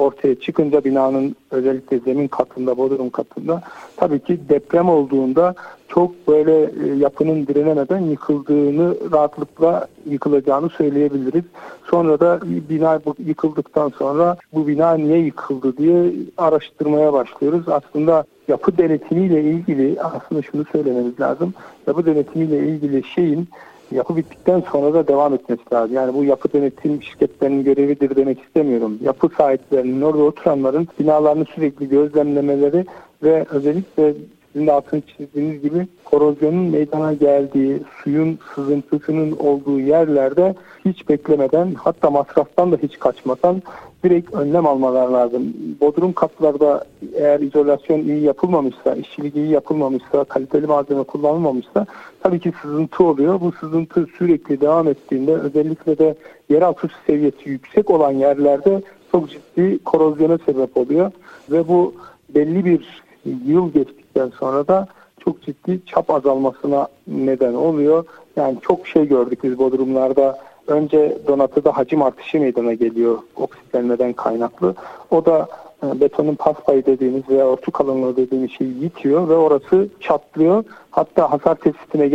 [0.03, 3.63] ortaya çıkınca binanın özellikle zemin katında, bodrum katında
[3.97, 5.55] tabii ki deprem olduğunda
[5.89, 11.45] çok böyle e, yapının direnemeden yıkıldığını rahatlıkla yıkılacağını söyleyebiliriz.
[11.91, 17.69] Sonra da bina yıkıldıktan sonra bu bina niye yıkıldı diye araştırmaya başlıyoruz.
[17.69, 21.55] Aslında yapı denetimiyle ilgili aslında şunu söylememiz lazım.
[21.87, 23.49] Yapı denetimiyle ilgili şeyin
[23.93, 25.97] yapı bittikten sonra da devam etmesi lazım.
[25.97, 28.99] Yani bu yapı denetim şirketlerinin görevidir demek istemiyorum.
[29.03, 32.87] Yapı sahiplerinin orada oturanların binalarını sürekli gözlemlemeleri
[33.23, 34.15] ve özellikle
[34.53, 42.11] sizin de altını çizdiğiniz gibi korozyonun meydana geldiği, suyun sızıntısının olduğu yerlerde hiç beklemeden hatta
[42.11, 43.63] masraftan da hiç kaçmadan
[44.05, 45.55] direkt önlem almalar lazım.
[45.81, 46.85] Bodrum katlarda
[47.15, 51.87] eğer izolasyon iyi yapılmamışsa, işçilik iyi yapılmamışsa, kaliteli malzeme kullanılmamışsa
[52.21, 53.41] tabii ki sızıntı oluyor.
[53.41, 56.15] Bu sızıntı sürekli devam ettiğinde özellikle de
[56.49, 61.13] yeraltı seviyesi yüksek olan yerlerde çok ciddi korozyona sebep oluyor
[61.51, 61.95] ve bu
[62.35, 63.03] belli bir
[63.47, 63.73] yıl
[64.13, 64.87] geçtikten sonra da
[65.25, 68.05] çok ciddi çap azalmasına neden oluyor.
[68.37, 70.39] Yani çok şey gördük biz Bodrumlarda.
[70.67, 74.75] Önce donatıda hacim artışı meydana geliyor oksitlenmeden kaynaklı.
[75.11, 75.49] O da
[75.83, 80.65] e, betonun pas payı dediğimiz veya orta kalınlığı dediğimiz şeyi yitiyor ve orası çatlıyor.
[80.91, 82.09] Hatta hasar tespitine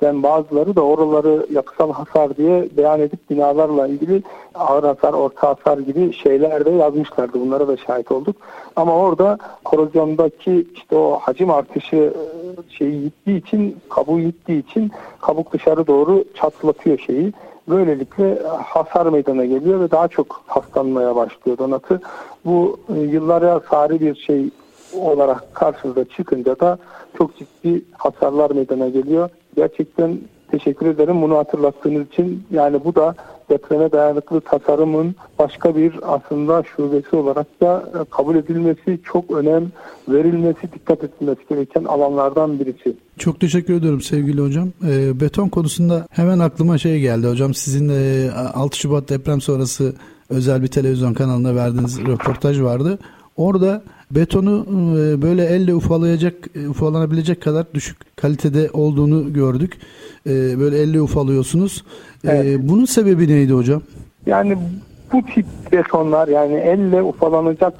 [0.00, 4.22] gelenlerden bazıları da oraları yapısal hasar diye beyan edip binalarla ilgili
[4.54, 7.40] ağır hasar, orta hasar gibi şeyler de yazmışlardı.
[7.40, 8.36] Bunlara da şahit olduk.
[8.76, 15.52] Ama orada korozyondaki işte o hacim artışı e, şeyi gittiği için, kabuğu gittiği için kabuk
[15.52, 17.32] dışarı doğru çatlatıyor şeyi.
[17.68, 22.00] Böylelikle hasar meydana geliyor ve daha çok hastalanmaya başlıyor donatı.
[22.44, 24.50] Bu e, yıllara sari bir şey
[25.00, 26.78] olarak karşımıza çıkınca da
[27.18, 29.30] çok ciddi hasarlar meydana geliyor.
[29.56, 30.18] Gerçekten
[30.50, 32.42] teşekkür ederim bunu hatırlattığınız için.
[32.50, 33.14] Yani bu da
[33.50, 39.72] depreme dayanıklı tasarımın başka bir aslında şubesi olarak da kabul edilmesi, çok önem
[40.08, 42.96] verilmesi, dikkat edilmesi gereken alanlardan birisi.
[43.18, 44.68] Çok teşekkür ediyorum sevgili hocam.
[44.88, 47.54] E, beton konusunda hemen aklıma şey geldi hocam.
[47.54, 49.94] Sizin e, 6 Şubat deprem sonrası
[50.30, 52.98] özel bir televizyon kanalına verdiğiniz röportaj vardı.
[53.36, 56.34] Orada betonu e, böyle elle ufalayacak,
[56.70, 59.78] ufalanabilecek kadar düşük kalitede olduğunu gördük.
[60.26, 61.84] E, böyle elle ufalıyorsunuz.
[62.24, 62.58] Evet.
[62.62, 63.82] Bunun sebebi neydi hocam?
[64.26, 64.58] Yani
[65.12, 67.74] bu tip betonlar yani elle ufalanacak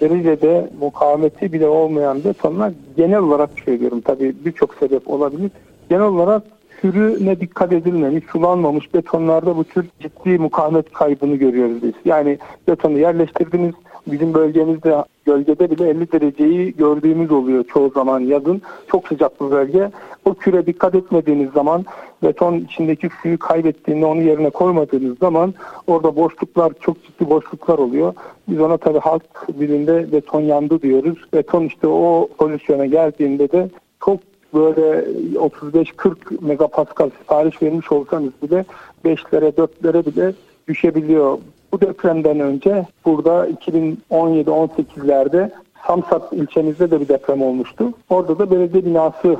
[0.00, 4.00] derecede mukavemeti bile olmayan betonlar genel olarak söylüyorum.
[4.00, 5.50] Tabii birçok sebep olabilir.
[5.90, 6.42] Genel olarak
[6.80, 11.92] sürüne dikkat edilmemiş, sulanmamış betonlarda bu tür ciddi mukavemet kaybını görüyoruz biz.
[12.04, 12.38] Yani
[12.68, 13.74] betonu yerleştirdiniz,
[14.12, 18.62] bizim bölgemizde gölgede bile 50 dereceyi gördüğümüz oluyor çoğu zaman yazın.
[18.90, 19.90] Çok sıcak bir bölge.
[20.24, 21.84] O küre dikkat etmediğiniz zaman
[22.22, 25.54] beton içindeki suyu kaybettiğinde onu yerine koymadığınız zaman
[25.86, 28.14] orada boşluklar çok ciddi boşluklar oluyor.
[28.48, 31.18] Biz ona tabii halk dilinde beton yandı diyoruz.
[31.34, 33.68] Beton işte o pozisyona geldiğinde de
[34.04, 34.20] çok
[34.54, 38.64] böyle 35-40 megapascal sipariş vermiş olsanız bile
[39.04, 40.32] 5'lere 4'lere bile
[40.68, 41.38] düşebiliyor.
[41.72, 45.50] Bu depremden önce burada 2017-18'lerde
[45.86, 47.92] Samsat ilçemizde de bir deprem olmuştu.
[48.08, 49.36] Orada da belediye binası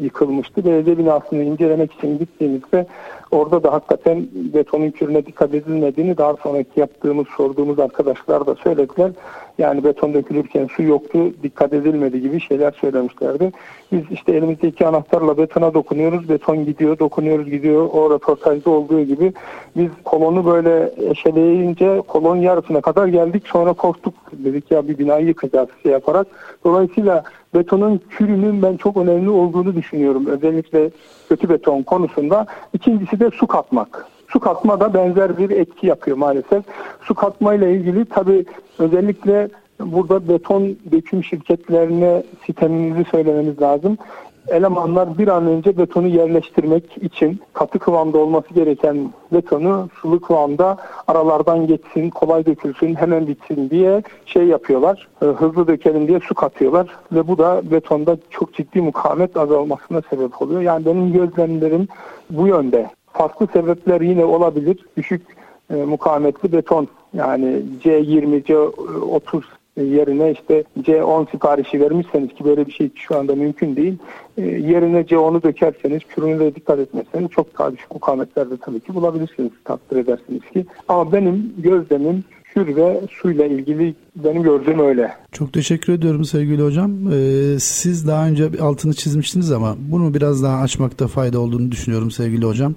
[0.00, 0.64] yıkılmıştı.
[0.64, 2.86] Belediye binasını incelemek için gittiğimizde
[3.32, 9.10] orada da hakikaten betonun kürüne dikkat edilmediğini daha sonraki yaptığımız, sorduğumuz arkadaşlar da söylediler.
[9.58, 13.52] Yani beton dökülürken su yoktu, dikkat edilmedi gibi şeyler söylemişlerdi.
[13.92, 17.88] Biz işte elimizdeki anahtarla betona dokunuyoruz, beton gidiyor, dokunuyoruz gidiyor.
[17.92, 19.32] O röportajda olduğu gibi
[19.76, 23.42] biz kolonu böyle eşeleyince kolon yarısına kadar geldik.
[23.48, 24.14] Sonra korktuk.
[24.32, 26.26] Dedik ya bir binayı yıkacağız şey yaparak.
[26.64, 27.22] Dolayısıyla
[27.54, 30.26] betonun kürünün ben çok önemli olduğunu düşünüyorum.
[30.26, 30.90] Özellikle
[31.32, 32.46] kötü beton konusunda.
[32.72, 34.06] İkincisi de su katmak.
[34.28, 36.64] Su katma da benzer bir etki yapıyor maalesef.
[37.02, 38.44] Su katma ile ilgili tabii
[38.78, 39.48] özellikle
[39.80, 43.98] burada beton döküm şirketlerine sistemimizi söylememiz lazım
[44.48, 50.76] elemanlar bir an önce betonu yerleştirmek için katı kıvamda olması gereken betonu sulu kıvamda
[51.08, 55.08] aralardan geçsin, kolay dökülsün, hemen bitsin diye şey yapıyorlar.
[55.22, 60.42] E, hızlı dökelim diye su katıyorlar ve bu da betonda çok ciddi mukavemet azalmasına sebep
[60.42, 60.60] oluyor.
[60.60, 61.88] Yani benim gözlemlerim
[62.30, 62.90] bu yönde.
[63.12, 64.86] Farklı sebepler yine olabilir.
[64.96, 65.22] Düşük
[65.70, 69.42] e, mukavemetli beton yani C20, C30
[69.76, 73.98] yerine işte C10 siparişi vermişseniz ki böyle bir şey şu anda mümkün değil.
[74.38, 79.50] E, yerine C10'u dökerseniz, kürüne de dikkat etmezseniz çok daha düşük mukavemetlerde tabii ki bulabilirsiniz,
[79.64, 80.66] takdir edersiniz ki.
[80.88, 85.12] Ama benim gözlemim kür ve suyla ilgili benim gördüğüm öyle.
[85.32, 87.12] Çok teşekkür ediyorum sevgili hocam.
[87.12, 92.46] Ee, siz daha önce altını çizmiştiniz ama bunu biraz daha açmakta fayda olduğunu düşünüyorum sevgili
[92.46, 92.74] hocam.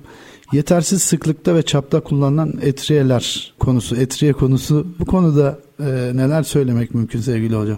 [0.51, 5.85] Yetersiz sıklıkta ve çapta kullanılan etriyeler konusu, etriye konusu bu konuda e,
[6.17, 7.77] neler söylemek mümkün sevgili hocam?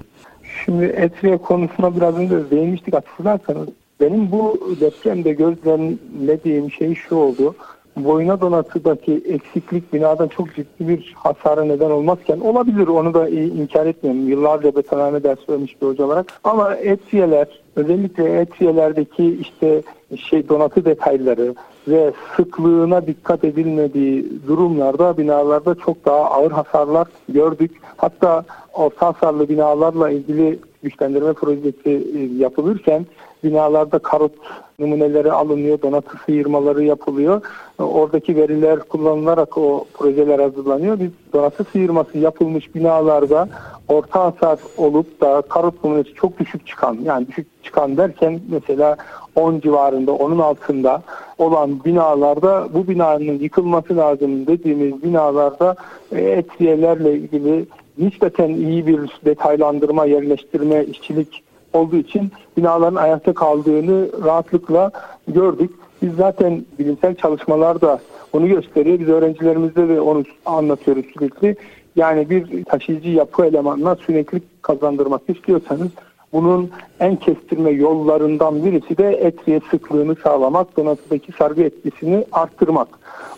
[0.66, 3.68] Şimdi etriye konusuna biraz önce değinmiştik hatırlarsanız.
[4.00, 7.56] Benim bu depremde gözlemlediğim şey şu oldu
[8.04, 14.30] boyuna donatıdaki eksiklik binada çok ciddi bir hasara neden olmazken olabilir onu da inkar etmiyorum.
[14.30, 16.40] Yıllarca betonarme ders vermiş bir hoca olarak.
[16.44, 19.82] Ama etiyeler özellikle etiyelerdeki işte
[20.16, 21.56] şey donatı detayları
[21.88, 27.72] ve sıklığına dikkat edilmediği durumlarda binalarda çok daha ağır hasarlar gördük.
[27.98, 33.06] Hatta orta hasarlı binalarla ilgili güçlendirme projesi e, yapılırken
[33.44, 34.32] binalarda karot
[34.80, 37.42] numuneleri alınıyor, donatı sıyırmaları yapılıyor.
[37.80, 41.00] Oradaki veriler kullanılarak o projeler hazırlanıyor.
[41.00, 43.50] Biz donatı sıyırması yapılmış binalarda
[43.88, 48.98] orta hasar olup da karot numunesi çok düşük çıkan, yani düşük çıkan derken mesela
[49.36, 51.02] 10 civarında, onun altında
[51.38, 55.76] olan binalarda bu binanın yıkılması lazım dediğimiz binalarda
[56.12, 57.66] e, etkiyelerle ilgili
[57.98, 61.44] nispeten iyi bir detaylandırma, yerleştirme, işçilik
[61.78, 64.92] olduğu için binaların ayakta kaldığını rahatlıkla
[65.28, 65.72] gördük.
[66.02, 68.00] Biz zaten bilimsel çalışmalarda
[68.34, 69.00] onu gösteriyor.
[69.00, 71.56] Biz öğrencilerimizde de onu anlatıyoruz sürekli.
[71.96, 75.88] Yani bir taşıyıcı yapı elemanına süreklilik kazandırmak istiyorsanız
[76.34, 82.88] bunun en kestirme yollarından birisi de etriye sıklığını sağlamak, donatıdaki sargı etkisini arttırmak.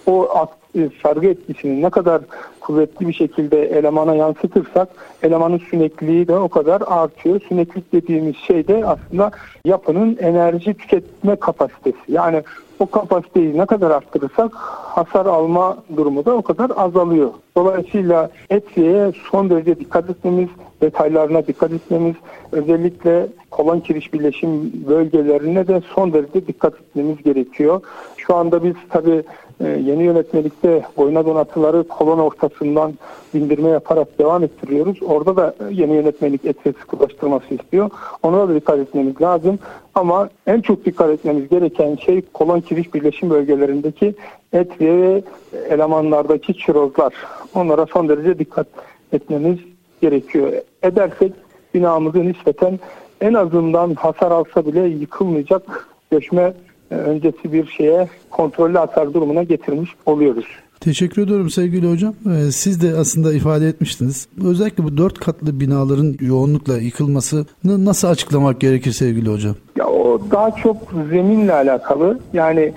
[0.07, 0.27] O
[0.75, 2.21] e, sargı etkisini ne kadar
[2.59, 4.89] kuvvetli bir şekilde elemana yansıtırsak
[5.23, 7.41] elemanın sünekliği de o kadar artıyor.
[7.49, 9.31] Süneklik dediğimiz şey de aslında
[9.65, 11.97] yapının enerji tüketme kapasitesi.
[12.07, 12.43] Yani
[12.79, 17.29] o kapasiteyi ne kadar arttırırsak hasar alma durumu da o kadar azalıyor.
[17.57, 20.49] Dolayısıyla etiye son derece dikkat etmemiz,
[20.81, 22.15] detaylarına dikkat etmemiz,
[22.51, 27.81] özellikle kolon kiriş birleşim bölgelerine de son derece dikkat etmemiz gerekiyor.
[28.17, 29.23] Şu anda biz tabii
[29.59, 32.93] yeni yönetmelikte boyuna donatıları kolon ortasından
[33.33, 34.97] bindirme yaparak devam ettiriyoruz.
[35.03, 37.89] Orada da yeni yönetmelik etki sıkılaştırması istiyor.
[38.23, 39.59] Ona da dikkat etmemiz lazım.
[39.95, 44.15] Ama en çok dikkat etmemiz gereken şey kolon kiriş birleşim bölgelerindeki
[44.53, 45.21] et ve
[45.69, 47.13] elemanlardaki çirozlar.
[47.55, 48.67] Onlara son derece dikkat
[49.13, 49.57] etmemiz
[50.01, 50.53] gerekiyor.
[50.83, 51.33] Edersek
[51.73, 52.79] binamızı nispeten
[53.21, 56.53] en azından hasar alsa bile yıkılmayacak göçme e,
[56.89, 60.45] öncesi bir şeye kontrollü hasar durumuna getirmiş oluyoruz.
[60.79, 62.13] Teşekkür ediyorum sevgili hocam.
[62.25, 64.27] Ee, siz de aslında ifade etmiştiniz.
[64.45, 69.55] Özellikle bu dört katlı binaların yoğunlukla yıkılmasını nasıl açıklamak gerekir sevgili hocam?
[69.77, 70.77] Ya o daha çok
[71.11, 72.19] zeminle alakalı.
[72.33, 72.73] Yani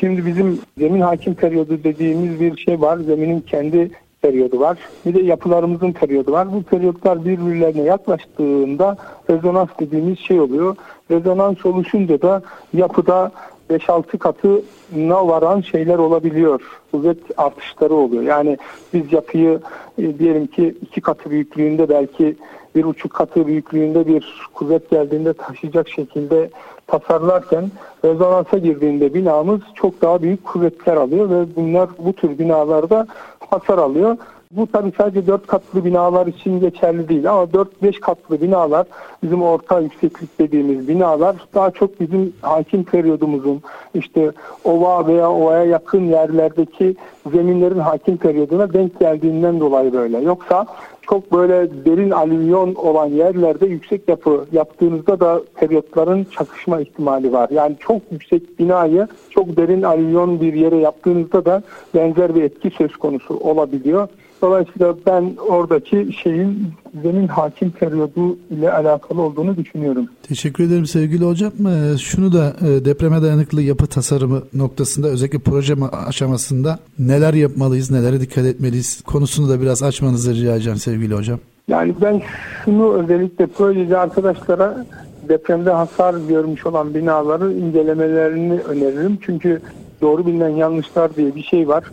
[0.00, 2.98] şimdi bizim zemin hakim periyodu dediğimiz bir şey var.
[2.98, 3.90] Zeminin kendi
[4.22, 4.78] periyodu var.
[5.06, 6.52] Bir de yapılarımızın periyodu var.
[6.52, 8.96] Bu periyotlar birbirlerine yaklaştığında
[9.30, 10.76] rezonans dediğimiz şey oluyor.
[11.10, 13.32] Rezonans oluşunca da yapıda
[13.70, 16.60] 5-6 katına varan şeyler olabiliyor.
[16.92, 18.22] Kuvvet artışları oluyor.
[18.22, 18.58] Yani
[18.94, 19.60] biz yapıyı
[19.98, 22.36] e, diyelim ki iki katı büyüklüğünde belki
[22.74, 26.50] bir buçuk katı büyüklüğünde bir kuvvet geldiğinde taşıyacak şekilde
[26.86, 27.70] tasarlarken
[28.04, 33.06] rezonansa girdiğinde binamız çok daha büyük kuvvetler alıyor ve bunlar bu tür binalarda
[33.50, 34.16] hasar alıyor.
[34.50, 38.86] Bu tabii sadece 4 katlı binalar için geçerli değil ama 4-5 katlı binalar
[39.22, 43.62] bizim orta yükseklik dediğimiz binalar daha çok bizim hakim periyodumuzun
[43.94, 44.32] işte
[44.64, 46.96] ova veya ovaya yakın yerlerdeki
[47.32, 50.18] zeminlerin hakim periyoduna denk geldiğinden dolayı böyle.
[50.18, 50.66] Yoksa
[51.10, 57.48] çok böyle derin alüvyon olan yerlerde yüksek yapı yaptığınızda da periyotların çakışma ihtimali var.
[57.50, 61.62] Yani çok yüksek binayı çok derin alüvyon bir yere yaptığınızda da
[61.94, 64.08] benzer bir etki söz konusu olabiliyor.
[64.42, 66.72] Dolayısıyla ben oradaki şeyin
[67.02, 70.08] zemin hakim periyodu ile alakalı olduğunu düşünüyorum.
[70.22, 71.52] Teşekkür ederim sevgili hocam.
[71.66, 75.74] Ee, şunu da e, depreme dayanıklı yapı tasarımı noktasında özellikle proje
[76.06, 81.38] aşamasında neler yapmalıyız, nelere dikkat etmeliyiz konusunu da biraz açmanızı rica edeceğim sevgili hocam.
[81.68, 82.22] Yani ben
[82.64, 84.86] şunu özellikle projeci arkadaşlara
[85.28, 89.18] depremde hasar görmüş olan binaları incelemelerini öneririm.
[89.22, 89.60] Çünkü
[90.00, 91.84] doğru bilinen yanlışlar diye bir şey var.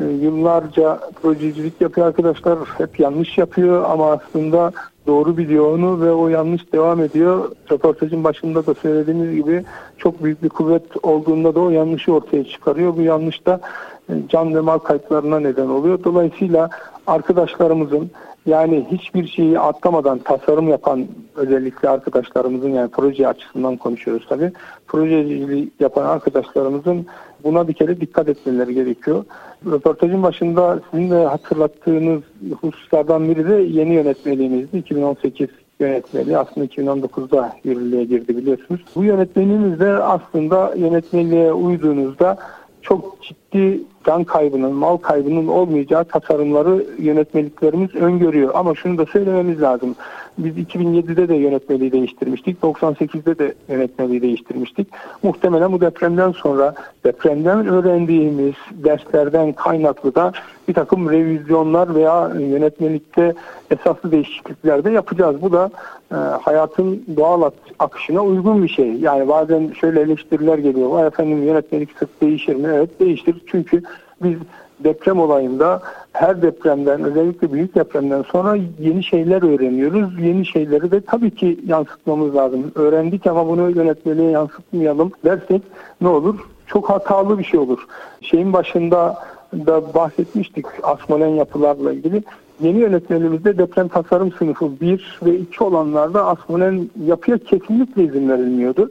[0.00, 2.58] Ee, yıllarca projecilik yapıyor arkadaşlar.
[2.58, 4.72] Hep yanlış yapıyor ama aslında
[5.06, 7.50] doğru biliyor onu ve o yanlış devam ediyor.
[7.72, 9.64] Röportajın başında da söylediğiniz gibi
[9.98, 12.96] çok büyük bir kuvvet olduğunda da o yanlışı ortaya çıkarıyor.
[12.96, 13.60] Bu yanlış da
[14.08, 16.04] e, can ve mal kayıplarına neden oluyor.
[16.04, 16.70] Dolayısıyla
[17.06, 18.10] arkadaşlarımızın
[18.46, 24.52] Yani hiçbir şeyi atlamadan tasarım yapan özellikle arkadaşlarımızın yani proje açısından konuşuyoruz tabii.
[24.86, 27.06] Projeciliği yapan arkadaşlarımızın
[27.44, 29.24] buna bir kere dikkat etmeleri gerekiyor.
[29.66, 32.22] Röportajın başında sizin de hatırlattığınız
[32.60, 34.78] hususlardan biri de yeni yönetmeliğimizdi.
[34.78, 35.48] 2018
[35.80, 38.80] yönetmeliği aslında 2019'da yürürlüğe girdi biliyorsunuz.
[38.94, 42.36] Bu yönetmeliğimiz de aslında yönetmeliğe uyduğunuzda
[42.82, 48.50] çok ciddi can kaybının, mal kaybının olmayacağı tasarımları yönetmeliklerimiz öngörüyor.
[48.54, 49.96] Ama şunu da söylememiz lazım.
[50.38, 52.56] Biz 2007'de de yönetmeliği değiştirmiştik.
[52.62, 54.88] 98'de de yönetmeliği değiştirmiştik.
[55.22, 60.32] Muhtemelen bu depremden sonra depremden öğrendiğimiz derslerden kaynaklı da
[60.68, 63.34] bir takım revizyonlar veya yönetmelikte
[63.70, 65.42] esaslı değişiklikler de yapacağız.
[65.42, 65.70] Bu da
[66.12, 68.92] e, hayatın doğal akışına uygun bir şey.
[68.92, 71.06] Yani bazen şöyle eleştiriler geliyor.
[71.06, 72.68] Efendim yönetmelik sık değişir mi?
[72.74, 73.42] Evet değiştir.
[73.46, 73.82] Çünkü
[74.22, 74.38] biz
[74.84, 80.20] deprem olayında her depremden özellikle büyük depremden sonra yeni şeyler öğreniyoruz.
[80.20, 82.72] Yeni şeyleri de tabii ki yansıtmamız lazım.
[82.74, 85.62] Öğrendik ama bunu yönetmeliğe yansıtmayalım dersek
[86.00, 86.38] ne olur?
[86.66, 87.86] Çok hatalı bir şey olur.
[88.20, 89.18] Şeyin başında
[89.52, 92.22] da bahsetmiştik asmolen yapılarla ilgili.
[92.60, 98.90] Yeni yönetmenimizde deprem tasarım sınıfı 1 ve 2 olanlarda asmolen yapıya kesinlikle izin verilmiyordu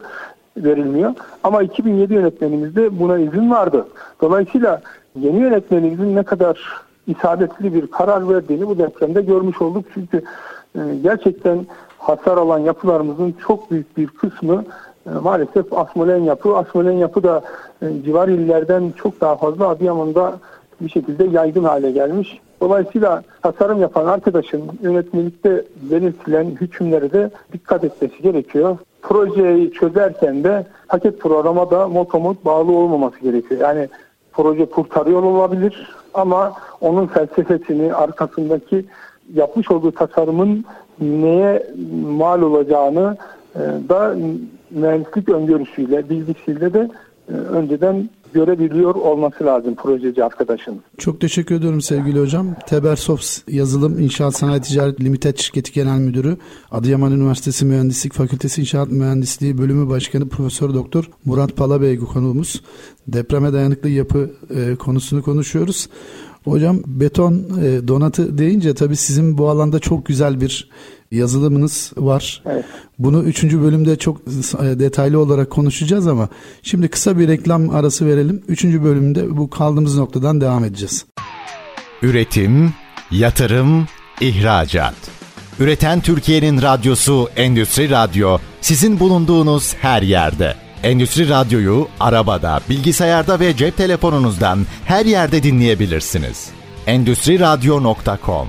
[0.57, 1.13] verilmiyor.
[1.43, 3.87] Ama 2007 yönetmenimizde buna izin vardı.
[4.21, 4.81] Dolayısıyla
[5.15, 9.85] yeni yönetmenimizin ne kadar isabetli bir karar verdiğini bu depremde görmüş olduk.
[9.93, 10.23] Çünkü
[10.75, 11.65] e, gerçekten
[11.97, 14.63] hasar alan yapılarımızın çok büyük bir kısmı
[15.07, 16.57] e, maalesef asmolen yapı.
[16.57, 17.41] Asmolen yapı da
[17.81, 20.39] e, civar illerden çok daha fazla Adıyaman'da
[20.81, 22.39] bir şekilde yaygın hale gelmiş.
[22.61, 28.77] Dolayısıyla tasarım yapan arkadaşın yönetmelikte belirtilen hükümleri de dikkat etmesi gerekiyor.
[29.01, 33.61] Projeyi çözerken de paket programa da motomot bağlı olmaması gerekiyor.
[33.61, 33.89] Yani
[34.41, 38.85] proje kurtarıyor olabilir ama onun felsefesini arkasındaki
[39.33, 40.65] yapmış olduğu tasarımın
[41.01, 41.67] neye
[42.07, 43.17] mal olacağını
[43.55, 44.15] e, da
[44.71, 46.89] mühendislik öngörüsüyle, bilgisiyle de
[47.29, 50.81] e, önceden görebiliyor olması lazım projeci arkadaşın.
[50.97, 52.47] Çok teşekkür ediyorum sevgili hocam.
[52.67, 56.37] Tebersoft Yazılım İnşaat Sanayi Ticaret Limited Şirketi Genel Müdürü,
[56.71, 62.61] Adıyaman Üniversitesi Mühendislik Fakültesi İnşaat Mühendisliği Bölümü Başkanı Profesör Doktor Murat Palabey konuğumuz.
[63.07, 65.89] Depreme dayanıklı yapı e, konusunu konuşuyoruz.
[66.43, 70.69] Hocam beton e, donatı deyince tabii sizin bu alanda çok güzel bir
[71.11, 72.43] yazılımınız var.
[72.45, 72.65] Evet.
[72.99, 74.21] Bunu üçüncü bölümde çok
[74.63, 76.29] e, detaylı olarak konuşacağız ama
[76.63, 78.43] şimdi kısa bir reklam arası verelim.
[78.47, 81.05] Üçüncü bölümde bu kaldığımız noktadan devam edeceğiz.
[82.01, 82.73] Üretim,
[83.11, 83.87] yatırım,
[84.21, 84.95] ihracat.
[85.59, 90.55] Üreten Türkiye'nin radyosu Endüstri Radyo sizin bulunduğunuz her yerde.
[90.83, 96.49] Endüstri Radyo'yu arabada, bilgisayarda ve cep telefonunuzdan her yerde dinleyebilirsiniz.
[96.87, 98.47] Endüstri Radyo.com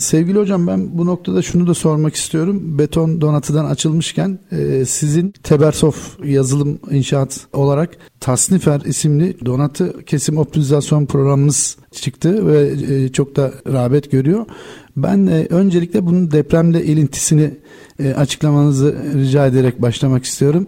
[0.00, 2.78] Sevgili hocam ben bu noktada şunu da sormak istiyorum.
[2.78, 11.76] Beton donatıdan açılmışken e, sizin Tebersof yazılım inşaat olarak Tasnifer isimli donatı kesim optimizasyon programımız
[11.92, 14.46] çıktı ve e, çok da rağbet görüyor.
[14.96, 17.58] Ben e, öncelikle bunun depremle ilintisini
[17.98, 20.66] e, açıklamanızı rica ederek başlamak istiyorum.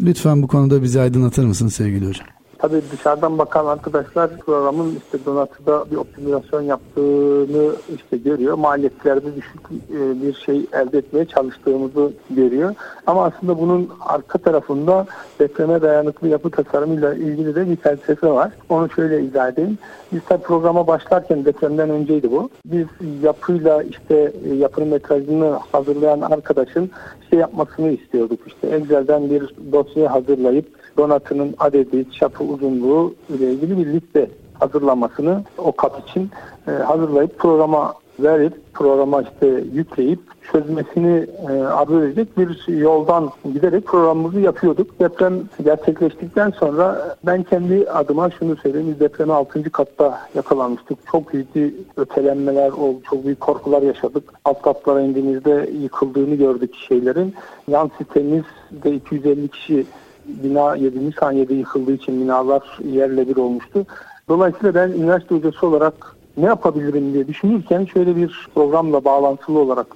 [0.00, 2.33] Lütfen bu konuda bizi aydınlatır mısınız sevgili hocam?
[2.64, 8.54] Tabii dışarıdan bakan arkadaşlar programın işte donatıda bir optimizasyon yaptığını işte görüyor.
[8.54, 12.74] Maliyetlerde düşük e, bir şey elde etmeye çalıştığımızı görüyor.
[13.06, 15.06] Ama aslında bunun arka tarafında
[15.40, 18.52] depreme dayanıklı yapı tasarımıyla ilgili de bir felsefe var.
[18.68, 19.78] Onu şöyle izah edeyim.
[20.12, 22.50] Biz tabii programa başlarken depremden önceydi bu.
[22.66, 22.86] Biz
[23.22, 26.90] yapıyla işte e, yapının metrajını hazırlayan arkadaşın
[27.30, 28.40] şey yapmasını istiyorduk.
[28.46, 34.30] İşte Excel'den bir dosya hazırlayıp donatının adedi, çapı, uzunluğu ile ilgili bir liste
[34.60, 36.30] hazırlamasını o kat için
[36.68, 40.20] e, hazırlayıp programa verip programa işte yükleyip
[40.52, 45.00] çözmesini e, arzu edecek bir yoldan giderek programımızı yapıyorduk.
[45.00, 48.88] Deprem gerçekleştikten sonra ben kendi adıma şunu söyleyeyim.
[48.90, 49.70] Biz depreme 6.
[49.70, 50.98] katta yakalanmıştık.
[51.12, 51.48] Çok büyük
[51.96, 52.98] ötelenmeler oldu.
[53.10, 54.24] Çok büyük korkular yaşadık.
[54.44, 57.34] Alt katlara indiğimizde yıkıldığını gördük şeylerin.
[57.68, 59.86] Yan sitemizde 250 kişi
[60.26, 61.12] bina 7.
[61.20, 63.86] saniyede yıkıldığı için binalar yerle bir olmuştu.
[64.28, 69.86] Dolayısıyla ben üniversite hocası olarak ne yapabilirim diye düşünürken şöyle bir programla bağlantılı olarak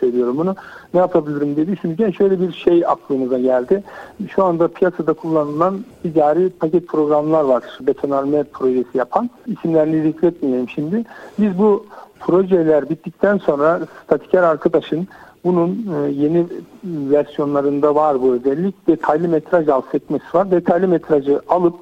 [0.00, 0.56] söylüyorum bunu.
[0.94, 3.82] Ne yapabilirim diye düşünürken şöyle bir şey aklımıza geldi.
[4.28, 7.64] Şu anda piyasada kullanılan ticari paket programlar var.
[7.80, 9.30] Betonarme projesi yapan.
[9.46, 11.04] İsimlerini zikretmeyeyim şimdi.
[11.38, 11.86] Biz bu
[12.20, 15.08] projeler bittikten sonra statiker arkadaşın
[15.44, 16.46] bunun e, yeni
[16.84, 18.86] versiyonlarında var bu özellik.
[18.88, 20.50] Detaylı metraj al sekmesi var.
[20.50, 21.74] Detaylı metrajı alıp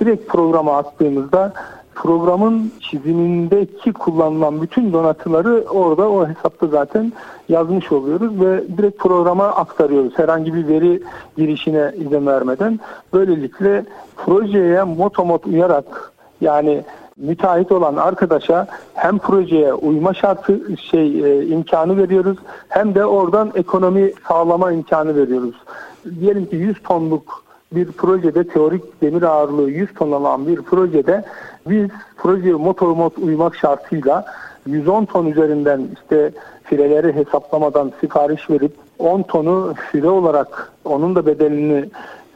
[0.00, 1.52] direkt programa attığımızda
[1.94, 7.12] programın çizimindeki kullanılan bütün donatıları orada o hesapta zaten
[7.48, 10.18] yazmış oluyoruz ve direkt programa aktarıyoruz.
[10.18, 11.02] Herhangi bir veri
[11.36, 12.80] girişine izin vermeden.
[13.12, 13.84] Böylelikle
[14.16, 16.84] projeye motomot uyarak yani
[17.18, 24.12] müteahhit olan arkadaşa hem projeye uyma şartı şey e, imkanı veriyoruz hem de oradan ekonomi
[24.28, 25.54] sağlama imkanı veriyoruz.
[26.20, 31.24] Diyelim ki 100 tonluk bir projede teorik demir ağırlığı 100 ton olan bir projede
[31.68, 34.24] biz projeye motor mod uymak şartıyla
[34.66, 36.32] 110 ton üzerinden işte
[36.64, 41.84] fileleri hesaplamadan sipariş verip 10 tonu file olarak onun da bedelini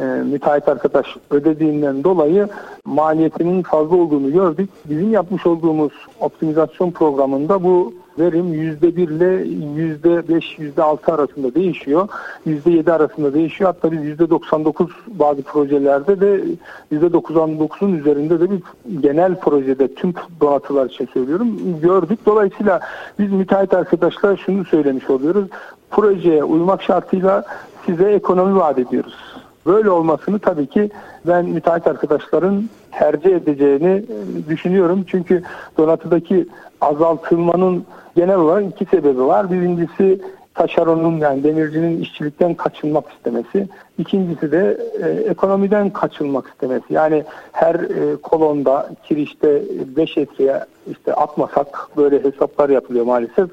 [0.00, 2.48] e, müteahhit arkadaş ödediğinden dolayı
[2.84, 4.70] maliyetinin fazla olduğunu gördük.
[4.84, 12.08] Bizim yapmış olduğumuz optimizasyon programında bu verim %1 ile %5, %6 arasında değişiyor.
[12.46, 13.74] %7 arasında değişiyor.
[13.74, 16.44] Hatta biz %99 bazı projelerde de
[16.92, 18.62] %99'un üzerinde de bir
[19.00, 21.48] genel projede tüm donatılar için söylüyorum
[21.82, 22.18] gördük.
[22.26, 22.80] Dolayısıyla
[23.18, 25.48] biz müteahhit arkadaşlar şunu söylemiş oluyoruz.
[25.90, 27.44] Projeye uymak şartıyla
[27.86, 29.31] size ekonomi vaat ediyoruz.
[29.66, 30.90] Böyle olmasını tabii ki
[31.26, 35.04] ben müteahhit arkadaşların tercih edeceğini e, düşünüyorum.
[35.06, 35.42] Çünkü
[35.78, 36.46] donatıdaki
[36.80, 37.84] azaltılmanın
[38.16, 39.50] genel olarak iki sebebi var.
[39.52, 40.20] Birincisi
[40.54, 43.68] taşeronun yani demircinin işçilikten kaçınmak istemesi.
[43.98, 46.84] İkincisi de e, ekonomiden kaçınmak istemesi.
[46.90, 49.62] Yani her e, kolonda kirişte
[49.96, 53.50] 5 etreye işte atmasak böyle hesaplar yapılıyor maalesef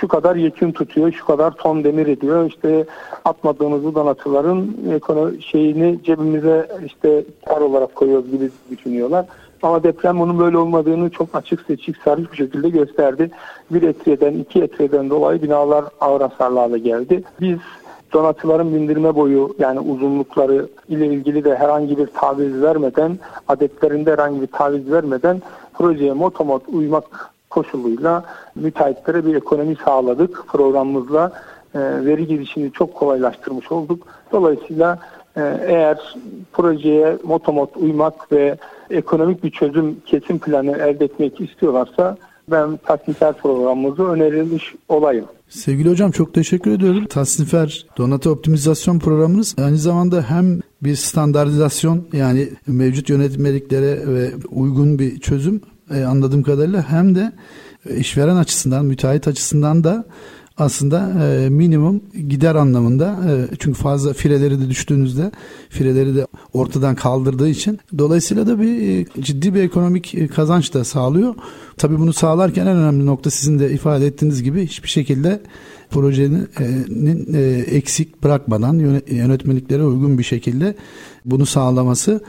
[0.00, 2.46] şu kadar yekün tutuyor, şu kadar ton demir ediyor.
[2.46, 2.84] İşte
[3.24, 9.26] atmadığımız bu donatıların ekonomi şeyini cebimize işte kar olarak koyuyoruz gibi düşünüyorlar.
[9.62, 13.30] Ama deprem bunun böyle olmadığını çok açık seçik sarış bir şekilde gösterdi.
[13.70, 17.22] Bir etriyeden iki etriyeden dolayı binalar ağır hasarlarla geldi.
[17.40, 17.58] Biz
[18.12, 24.46] donatıların bindirme boyu yani uzunlukları ile ilgili de herhangi bir taviz vermeden adetlerinde herhangi bir
[24.46, 25.42] taviz vermeden
[25.74, 28.24] projeye motomot uymak koşuluyla
[28.54, 31.32] müteahhitlere bir ekonomi sağladık programımızla.
[31.74, 34.06] E, veri girişini çok kolaylaştırmış olduk.
[34.32, 34.98] Dolayısıyla
[35.36, 36.16] e, eğer
[36.52, 38.56] projeye motomot uymak ve
[38.90, 42.16] ekonomik bir çözüm kesim planı elde etmek istiyorlarsa
[42.50, 45.24] ben tasnifer programımızı önerilmiş olayım.
[45.48, 47.06] Sevgili hocam çok teşekkür ediyorum.
[47.06, 55.20] Tasnifer donatı optimizasyon programınız aynı zamanda hem bir standartizasyon yani mevcut yönetmeliklere ve uygun bir
[55.20, 55.60] çözüm
[55.94, 57.32] e, anladığım kadarıyla hem de
[57.90, 60.04] e, işveren açısından, müteahhit açısından da
[60.56, 63.18] aslında e, minimum gider anlamında
[63.58, 65.30] çünkü fazla fireleri de düştüğünüzde
[65.68, 71.34] fireleri de ortadan kaldırdığı için dolayısıyla da bir ciddi bir ekonomik kazanç da sağlıyor.
[71.76, 75.40] Tabii bunu sağlarken en önemli nokta sizin de ifade ettiğiniz gibi hiçbir şekilde
[75.90, 76.48] projenin
[77.70, 78.74] eksik bırakmadan
[79.08, 80.74] yönetmeliklere uygun bir şekilde
[81.24, 82.20] bunu sağlaması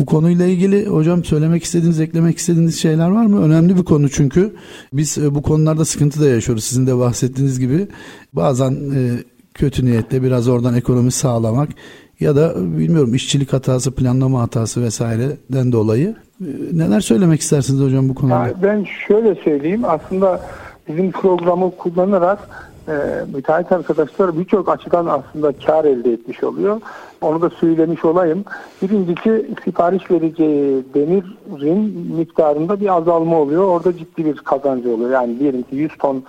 [0.00, 3.44] bu konuyla ilgili hocam söylemek istediğiniz, eklemek istediğiniz şeyler var mı?
[3.44, 4.54] Önemli bir konu çünkü
[4.92, 6.64] biz e, bu konularda sıkıntı da yaşıyoruz.
[6.64, 7.88] Sizin de bahsettiğiniz gibi
[8.32, 9.00] bazen e,
[9.54, 11.68] kötü niyetle biraz oradan ekonomi sağlamak
[12.20, 18.14] ya da bilmiyorum işçilik hatası, planlama hatası vesaireden dolayı e, neler söylemek istersiniz hocam bu
[18.14, 18.34] konuda?
[18.34, 20.40] Yani ben şöyle söyleyeyim aslında
[20.88, 22.48] bizim programı kullanarak
[22.88, 26.80] e, müteahhit arkadaşlar birçok açıdan aslında kar elde etmiş oluyor.
[27.20, 28.44] Onu da söylemiş olayım.
[28.82, 31.78] Birincisi sipariş vereceği demirin
[32.16, 33.64] miktarında bir azalma oluyor.
[33.64, 35.10] Orada ciddi bir kazancı oluyor.
[35.10, 36.22] Yani diyelim ki 100 ton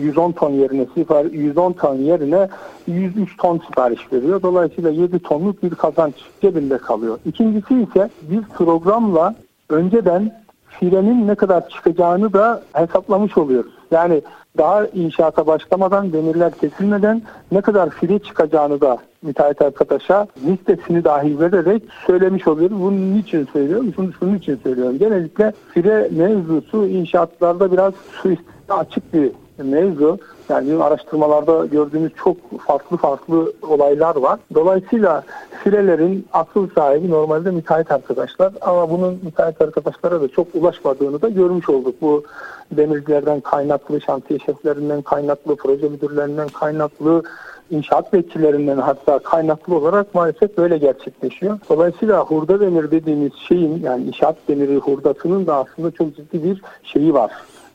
[0.00, 0.86] 110 e, ton yerine
[1.32, 2.48] 110 ton yerine
[2.86, 4.42] 103 ton sipariş veriyor.
[4.42, 7.18] Dolayısıyla 7 tonluk bir kazanç cebinde kalıyor.
[7.26, 9.34] İkincisi ise bir programla
[9.68, 10.43] önceden
[10.80, 13.72] filenin ne kadar çıkacağını da hesaplamış oluyoruz.
[13.90, 14.22] Yani
[14.58, 17.22] daha inşaata başlamadan, demirler kesilmeden
[17.52, 22.80] ne kadar file çıkacağını da müteahhit arkadaşa listesini dahi vererek söylemiş oluyoruz.
[22.80, 24.98] Bunun için söylüyorum, şunu, şunun için söylüyorum.
[24.98, 30.18] Genellikle file mevzusu inşaatlarda biraz suistine açık bir mevzu.
[30.48, 32.36] Yani araştırmalarda gördüğümüz çok
[32.66, 34.40] farklı farklı olaylar var.
[34.54, 35.22] Dolayısıyla
[35.64, 41.68] filelerin asıl sahibi normalde müteahhit arkadaşlar ama bunun müteahhit arkadaşlara da çok ulaşmadığını da görmüş
[41.68, 41.94] olduk.
[42.00, 42.24] Bu
[42.72, 47.22] demircilerden kaynaklı, şantiye şeflerinden kaynaklı, proje müdürlerinden kaynaklı,
[47.70, 51.58] inşaat bekçilerinden hatta kaynaklı olarak maalesef böyle gerçekleşiyor.
[51.68, 57.14] Dolayısıyla hurda demir dediğimiz şeyin yani inşaat demiri hurdasının da aslında çok ciddi bir şeyi
[57.14, 57.32] var.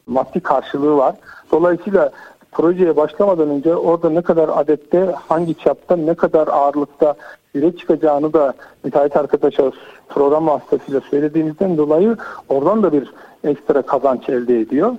[0.07, 1.15] Maddi karşılığı var.
[1.51, 2.11] Dolayısıyla
[2.51, 7.15] projeye başlamadan önce orada ne kadar adette, hangi çapta, ne kadar ağırlıkta
[7.55, 9.71] üre çıkacağını da müteahhit arkadaşa
[10.09, 12.17] program vasıtasıyla söylediğimizden dolayı
[12.49, 14.95] oradan da bir ekstra kazanç elde ediyor.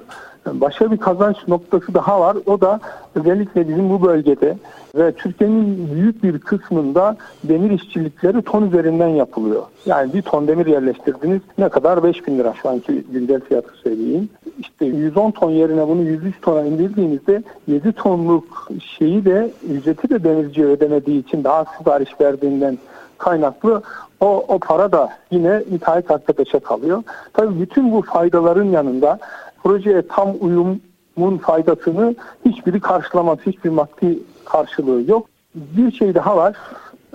[0.47, 2.37] Başka bir kazanç noktası daha var.
[2.47, 2.81] O da
[3.15, 4.57] özellikle bizim bu bölgede
[4.95, 9.63] ve Türkiye'nin büyük bir kısmında demir işçilikleri ton üzerinden yapılıyor.
[9.87, 12.03] Yani bir ton demir yerleştirdiniz ne kadar?
[12.03, 14.29] 5 bin lira şu anki güncel fiyatı söyleyeyim.
[14.59, 18.69] İşte 110 ton yerine bunu 103 tona indirdiğinizde 7 tonluk
[18.99, 22.79] şeyi de ücreti de demirci ödemediği için daha sipariş verdiğinden
[23.19, 23.83] kaynaklı
[24.21, 27.03] o, o para da yine müteahhit arkadaşa kalıyor.
[27.33, 29.19] Tabii bütün bu faydaların yanında
[29.63, 32.15] projeye tam uyumun faydasını
[32.47, 33.39] hiçbiri karşılamaz.
[33.47, 35.27] Hiçbir maddi karşılığı yok.
[35.55, 36.57] Bir şey daha var.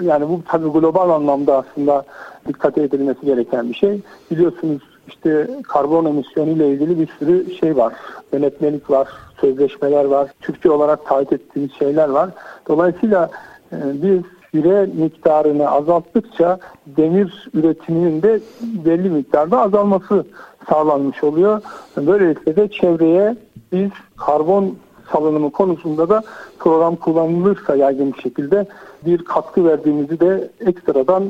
[0.01, 2.05] Yani bu tabii global anlamda aslında
[2.47, 4.01] dikkat edilmesi gereken bir şey.
[4.31, 7.93] Biliyorsunuz işte karbon emisyonu ile ilgili bir sürü şey var.
[8.33, 9.07] Yönetmelik var,
[9.41, 12.29] sözleşmeler var, Türkçe olarak taahhüt ettiğimiz şeyler var.
[12.67, 13.29] Dolayısıyla
[13.71, 14.21] e, biz
[14.51, 20.25] süre miktarını azalttıkça demir üretiminin de belli miktarda azalması
[20.69, 21.61] sağlanmış oluyor.
[21.97, 23.35] Böylelikle de çevreye
[23.71, 24.75] biz karbon
[25.11, 26.23] salınımı konusunda da
[26.59, 28.65] program kullanılırsa yaygın bir şekilde
[29.05, 31.23] bir katkı verdiğimizi de ekstradan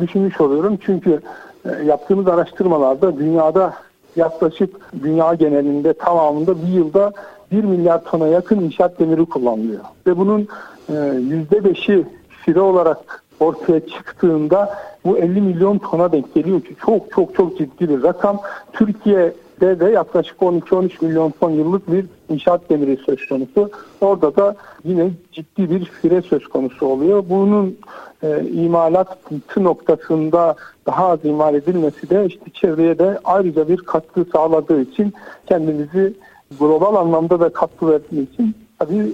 [0.00, 0.78] düşünmüş oluyorum.
[0.86, 1.20] Çünkü
[1.64, 3.74] e, yaptığımız araştırmalarda dünyada
[4.16, 7.12] yaklaşık dünya genelinde tamamında bir yılda
[7.52, 9.80] 1 milyar tona yakın inşaat demiri kullanılıyor.
[10.06, 10.48] Ve bunun
[10.90, 17.34] %5'i e, fire olarak ortaya çıktığında bu 50 milyon tona denk geliyor ki çok çok
[17.34, 18.40] çok ciddi bir rakam.
[18.72, 23.70] Türkiye'de de yaklaşık 12-13 milyon ton yıllık bir inşaat demiri söz konusu.
[24.00, 27.24] Orada da yine ciddi bir fire söz konusu oluyor.
[27.28, 27.78] Bunun
[28.22, 30.56] e, imalatı noktasında
[30.86, 35.12] daha az imal edilmesi de işte çevreye de ayrıca bir katkı sağladığı için
[35.46, 36.14] kendimizi
[36.60, 39.12] global anlamda da katkı verdiği için tabii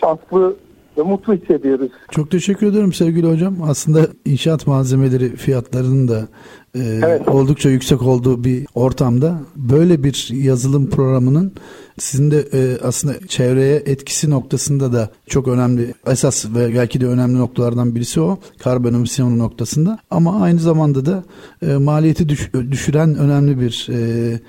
[0.00, 0.54] şanslı
[0.98, 1.92] ve mutlu hissediyoruz.
[2.10, 3.62] Çok teşekkür ederim sevgili hocam.
[3.62, 6.28] Aslında inşaat malzemeleri fiyatlarının da
[6.74, 7.28] e, evet.
[7.28, 11.52] oldukça yüksek olduğu bir ortamda böyle bir yazılım programının
[11.98, 17.38] sizin de e, aslında çevreye etkisi noktasında da çok önemli esas ve belki de önemli
[17.38, 21.24] noktalardan birisi o karbon emisyonu noktasında ama aynı zamanda da
[21.62, 24.40] e, maliyeti düş, düşüren önemli bir e,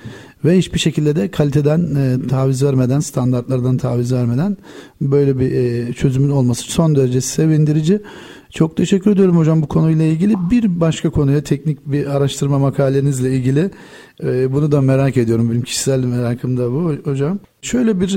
[0.46, 4.58] ve hiçbir şekilde de kaliteden e, taviz vermeden standartlardan taviz vermeden
[5.02, 8.02] böyle bir e, çözümün olması son derece sevindirici.
[8.54, 10.36] Çok teşekkür ediyorum hocam bu konuyla ilgili.
[10.51, 13.72] Bir başka konuya teknik bir araştırma makalenizle ilgili
[14.24, 15.51] e, bunu da merak ediyorum.
[15.51, 17.39] Benim kişisel merakım da bu hocam.
[17.62, 18.16] Şöyle bir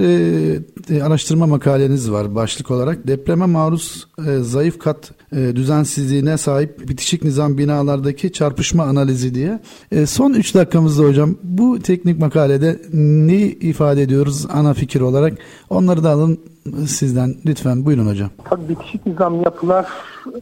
[0.91, 3.07] e, araştırma makaleniz var başlık olarak.
[3.09, 9.61] Depreme maruz e, zayıf kat düzensizliğine sahip bitişik nizam binalardaki çarpışma analizi diye.
[10.07, 15.39] Son 3 dakikamızda hocam bu teknik makalede ne ifade ediyoruz ana fikir olarak?
[15.71, 16.39] Onları da alın
[16.87, 18.29] sizden lütfen buyurun hocam.
[18.45, 19.87] Tabii bitişik nizam yapılar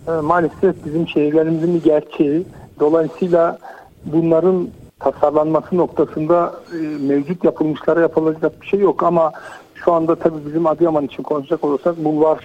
[0.09, 2.45] e, maalesef bizim şehirlerimizin bir gerçeği.
[2.81, 3.59] Dolayısıyla
[4.05, 4.69] bunların
[5.01, 9.33] tasarlanması noktasında e, mevcut yapılmışlara yapılacak bir şey yok ama
[9.75, 12.39] şu anda tabii bizim Adıyaman için konuşacak olursak bulvar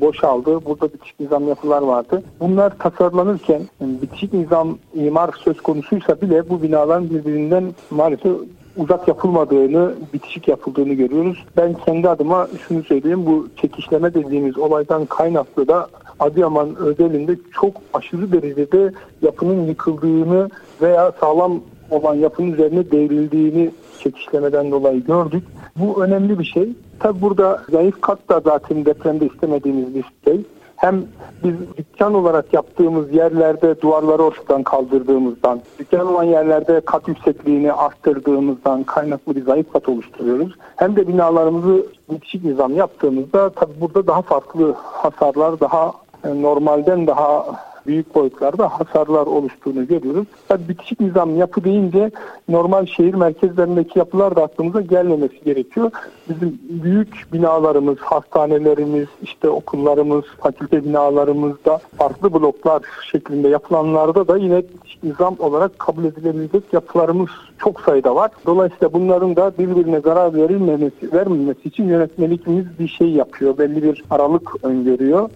[0.00, 0.64] boşaldı.
[0.64, 2.22] Burada bitişik nizam yapılar vardı.
[2.40, 8.32] Bunlar tasarlanırken bitişik nizam imar söz konusuysa bile bu binaların birbirinden maalesef
[8.76, 11.44] uzak yapılmadığını, bitişik yapıldığını görüyoruz.
[11.56, 13.26] Ben kendi adıma şunu söyleyeyim.
[13.26, 15.88] Bu çekişleme dediğimiz olaydan kaynaklı da
[16.20, 20.50] Adıyaman özelinde çok aşırı derecede yapının yıkıldığını
[20.82, 21.60] veya sağlam
[21.90, 25.44] olan yapının üzerine devrildiğini çekişlemeden dolayı gördük.
[25.76, 26.68] Bu önemli bir şey.
[26.98, 30.40] Tabi burada zayıf kat da zaten depremde istemediğimiz bir şey.
[30.84, 31.04] Hem
[31.44, 39.36] biz dükkan olarak yaptığımız yerlerde duvarları ortadan kaldırdığımızdan, dükkan olan yerlerde kat yüksekliğini arttırdığımızdan kaynaklı
[39.36, 40.56] bir zayıf kat oluşturuyoruz.
[40.76, 45.92] Hem de binalarımızı bitişik nizam yaptığımızda tabi burada daha farklı hasarlar, daha
[46.24, 47.46] e, normalden daha
[47.86, 50.26] büyük boyutlarda hasarlar oluştuğunu görüyoruz.
[50.48, 52.10] Tabii bitişik nizam yapı deyince
[52.48, 55.90] normal şehir merkezlerindeki yapılar da aklımıza gelmemesi gerekiyor.
[56.28, 62.82] Bizim büyük binalarımız, hastanelerimiz, işte okullarımız, fakülte binalarımızda farklı bloklar
[63.12, 68.30] şeklinde yapılanlarda da yine bitişik nizam olarak kabul edilebilecek yapılarımız çok sayıda var.
[68.46, 73.58] Dolayısıyla bunların da birbirine zarar verilmemesi, vermemesi için yönetmelikimiz bir şey yapıyor.
[73.58, 75.30] Belli bir aralık öngörüyor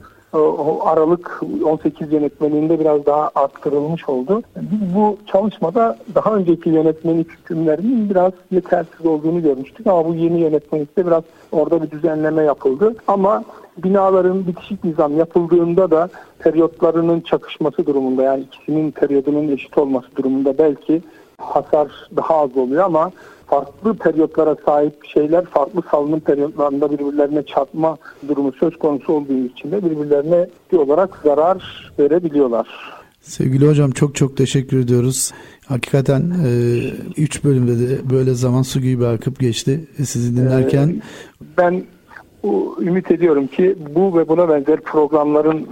[0.84, 4.42] aralık 18 yönetmeliğinde biraz daha arttırılmış oldu.
[4.56, 11.06] Biz bu çalışmada daha önceki yönetmelik hükümlerinin biraz yetersiz olduğunu görmüştük ama bu yeni yönetmelikte
[11.06, 11.22] biraz
[11.52, 12.94] orada bir düzenleme yapıldı.
[13.08, 13.44] Ama
[13.84, 16.08] binaların bitişik nizam yapıldığında da
[16.38, 21.02] periyotlarının çakışması durumunda yani ikisinin periyodunun eşit olması durumunda belki
[21.38, 23.12] hasar daha az oluyor ama
[23.48, 27.96] farklı periyotlara sahip şeyler farklı salınım periyotlarında birbirlerine çarpma
[28.28, 32.68] durumu söz konusu olduğu için de birbirlerine bir olarak zarar verebiliyorlar.
[33.20, 35.32] Sevgili hocam çok çok teşekkür ediyoruz.
[35.66, 36.22] Hakikaten
[37.16, 40.88] 3 e, bölümde de böyle zaman su gibi akıp geçti sizi dinlerken.
[40.88, 41.84] Ee, ben
[42.80, 45.68] ümit ediyorum ki bu ve buna benzer programların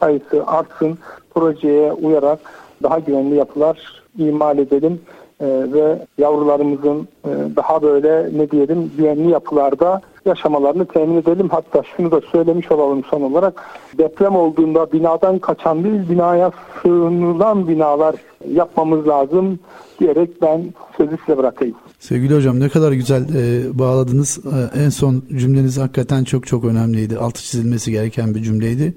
[0.00, 0.98] sayısı artsın.
[1.34, 2.38] Projeye uyarak
[2.82, 5.00] daha güvenli yapılar imal edelim
[5.40, 11.48] e, ve yavrularımızın e, daha böyle ne diyelim güvenli yapılarda yaşamalarını temin edelim.
[11.48, 13.64] Hatta şunu da söylemiş olalım son olarak
[13.98, 16.50] deprem olduğunda binadan kaçan değil binaya
[16.82, 18.14] sığınılan binalar
[18.52, 19.58] yapmamız lazım
[20.00, 21.74] diyerek ben sözü size bırakayım.
[21.98, 24.38] Sevgili hocam ne kadar güzel e, bağladınız.
[24.74, 27.18] E, en son cümleniz hakikaten çok çok önemliydi.
[27.18, 28.94] Altı çizilmesi gereken bir cümleydi.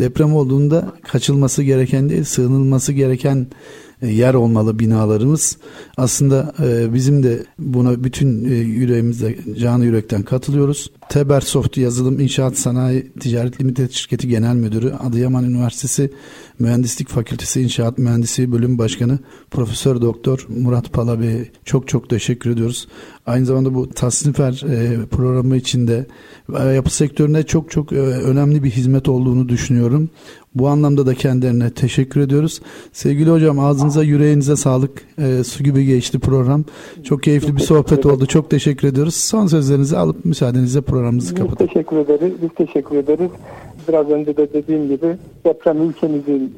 [0.00, 3.46] Deprem olduğunda kaçılması gereken değil, sığınılması gereken
[4.02, 5.58] yer olmalı binalarımız.
[5.96, 10.90] Aslında e, bizim de buna bütün e, yüreğimizle canı yürekten katılıyoruz.
[11.08, 16.10] Tebersoft Yazılım İnşaat Sanayi Ticaret Limited Şirketi Genel Müdürü Adıyaman Üniversitesi
[16.58, 19.18] Mühendislik Fakültesi İnşaat Mühendisi Bölüm Başkanı
[19.50, 22.88] Profesör Doktor Murat Pala Bey çok çok teşekkür ediyoruz.
[23.26, 26.06] Aynı zamanda bu tasnifer e, programı içinde
[26.58, 30.10] e, yapı sektörüne çok çok e, önemli bir hizmet olduğunu düşünüyorum.
[30.54, 32.60] Bu anlamda da kendilerine teşekkür ediyoruz.
[32.92, 35.02] Sevgili hocam ağzınıza yüreğinize sağlık.
[35.18, 36.64] E, su gibi geçti program.
[37.04, 38.26] Çok keyifli bir sohbet oldu.
[38.26, 39.14] Çok teşekkür ediyoruz.
[39.14, 41.58] Son sözlerinizi alıp müsaadenizle programımızı kapatalım.
[41.60, 42.32] Biz teşekkür ederiz.
[42.42, 43.30] Biz teşekkür ederiz.
[43.88, 46.54] Biraz önce de dediğim gibi deprem ülkemizin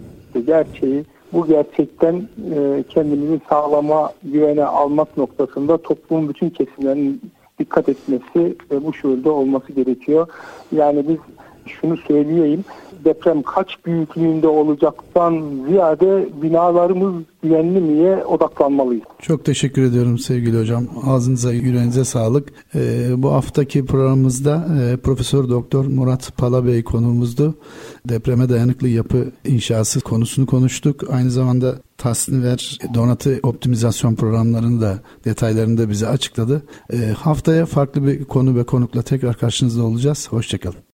[0.47, 1.05] gerçeği.
[1.33, 2.14] Bu gerçekten
[2.55, 7.20] e, kendimizi sağlama, güvene almak noktasında toplumun bütün kesimlerinin
[7.59, 10.29] dikkat etmesi ve bu şuurda olması gerekiyor.
[10.72, 11.18] Yani biz
[11.66, 12.64] şunu söyleyeyim
[13.05, 19.05] deprem kaç büyüklüğünde olacaktan ziyade binalarımız güvenli miye odaklanmalıyız.
[19.22, 20.86] Çok teşekkür ediyorum sevgili hocam.
[21.07, 22.53] Ağzınıza yüreğinize sağlık.
[22.74, 27.55] Ee, bu haftaki programımızda e, Profesör Doktor Murat Palabey konuğumuzdu.
[28.09, 31.05] Depreme dayanıklı yapı inşası konusunu konuştuk.
[31.11, 36.62] Aynı zamanda Tasniver donatı optimizasyon programlarını da detaylarını da bize açıkladı.
[36.92, 40.28] E, haftaya farklı bir konu ve konukla tekrar karşınızda olacağız.
[40.30, 40.78] Hoşçakalın.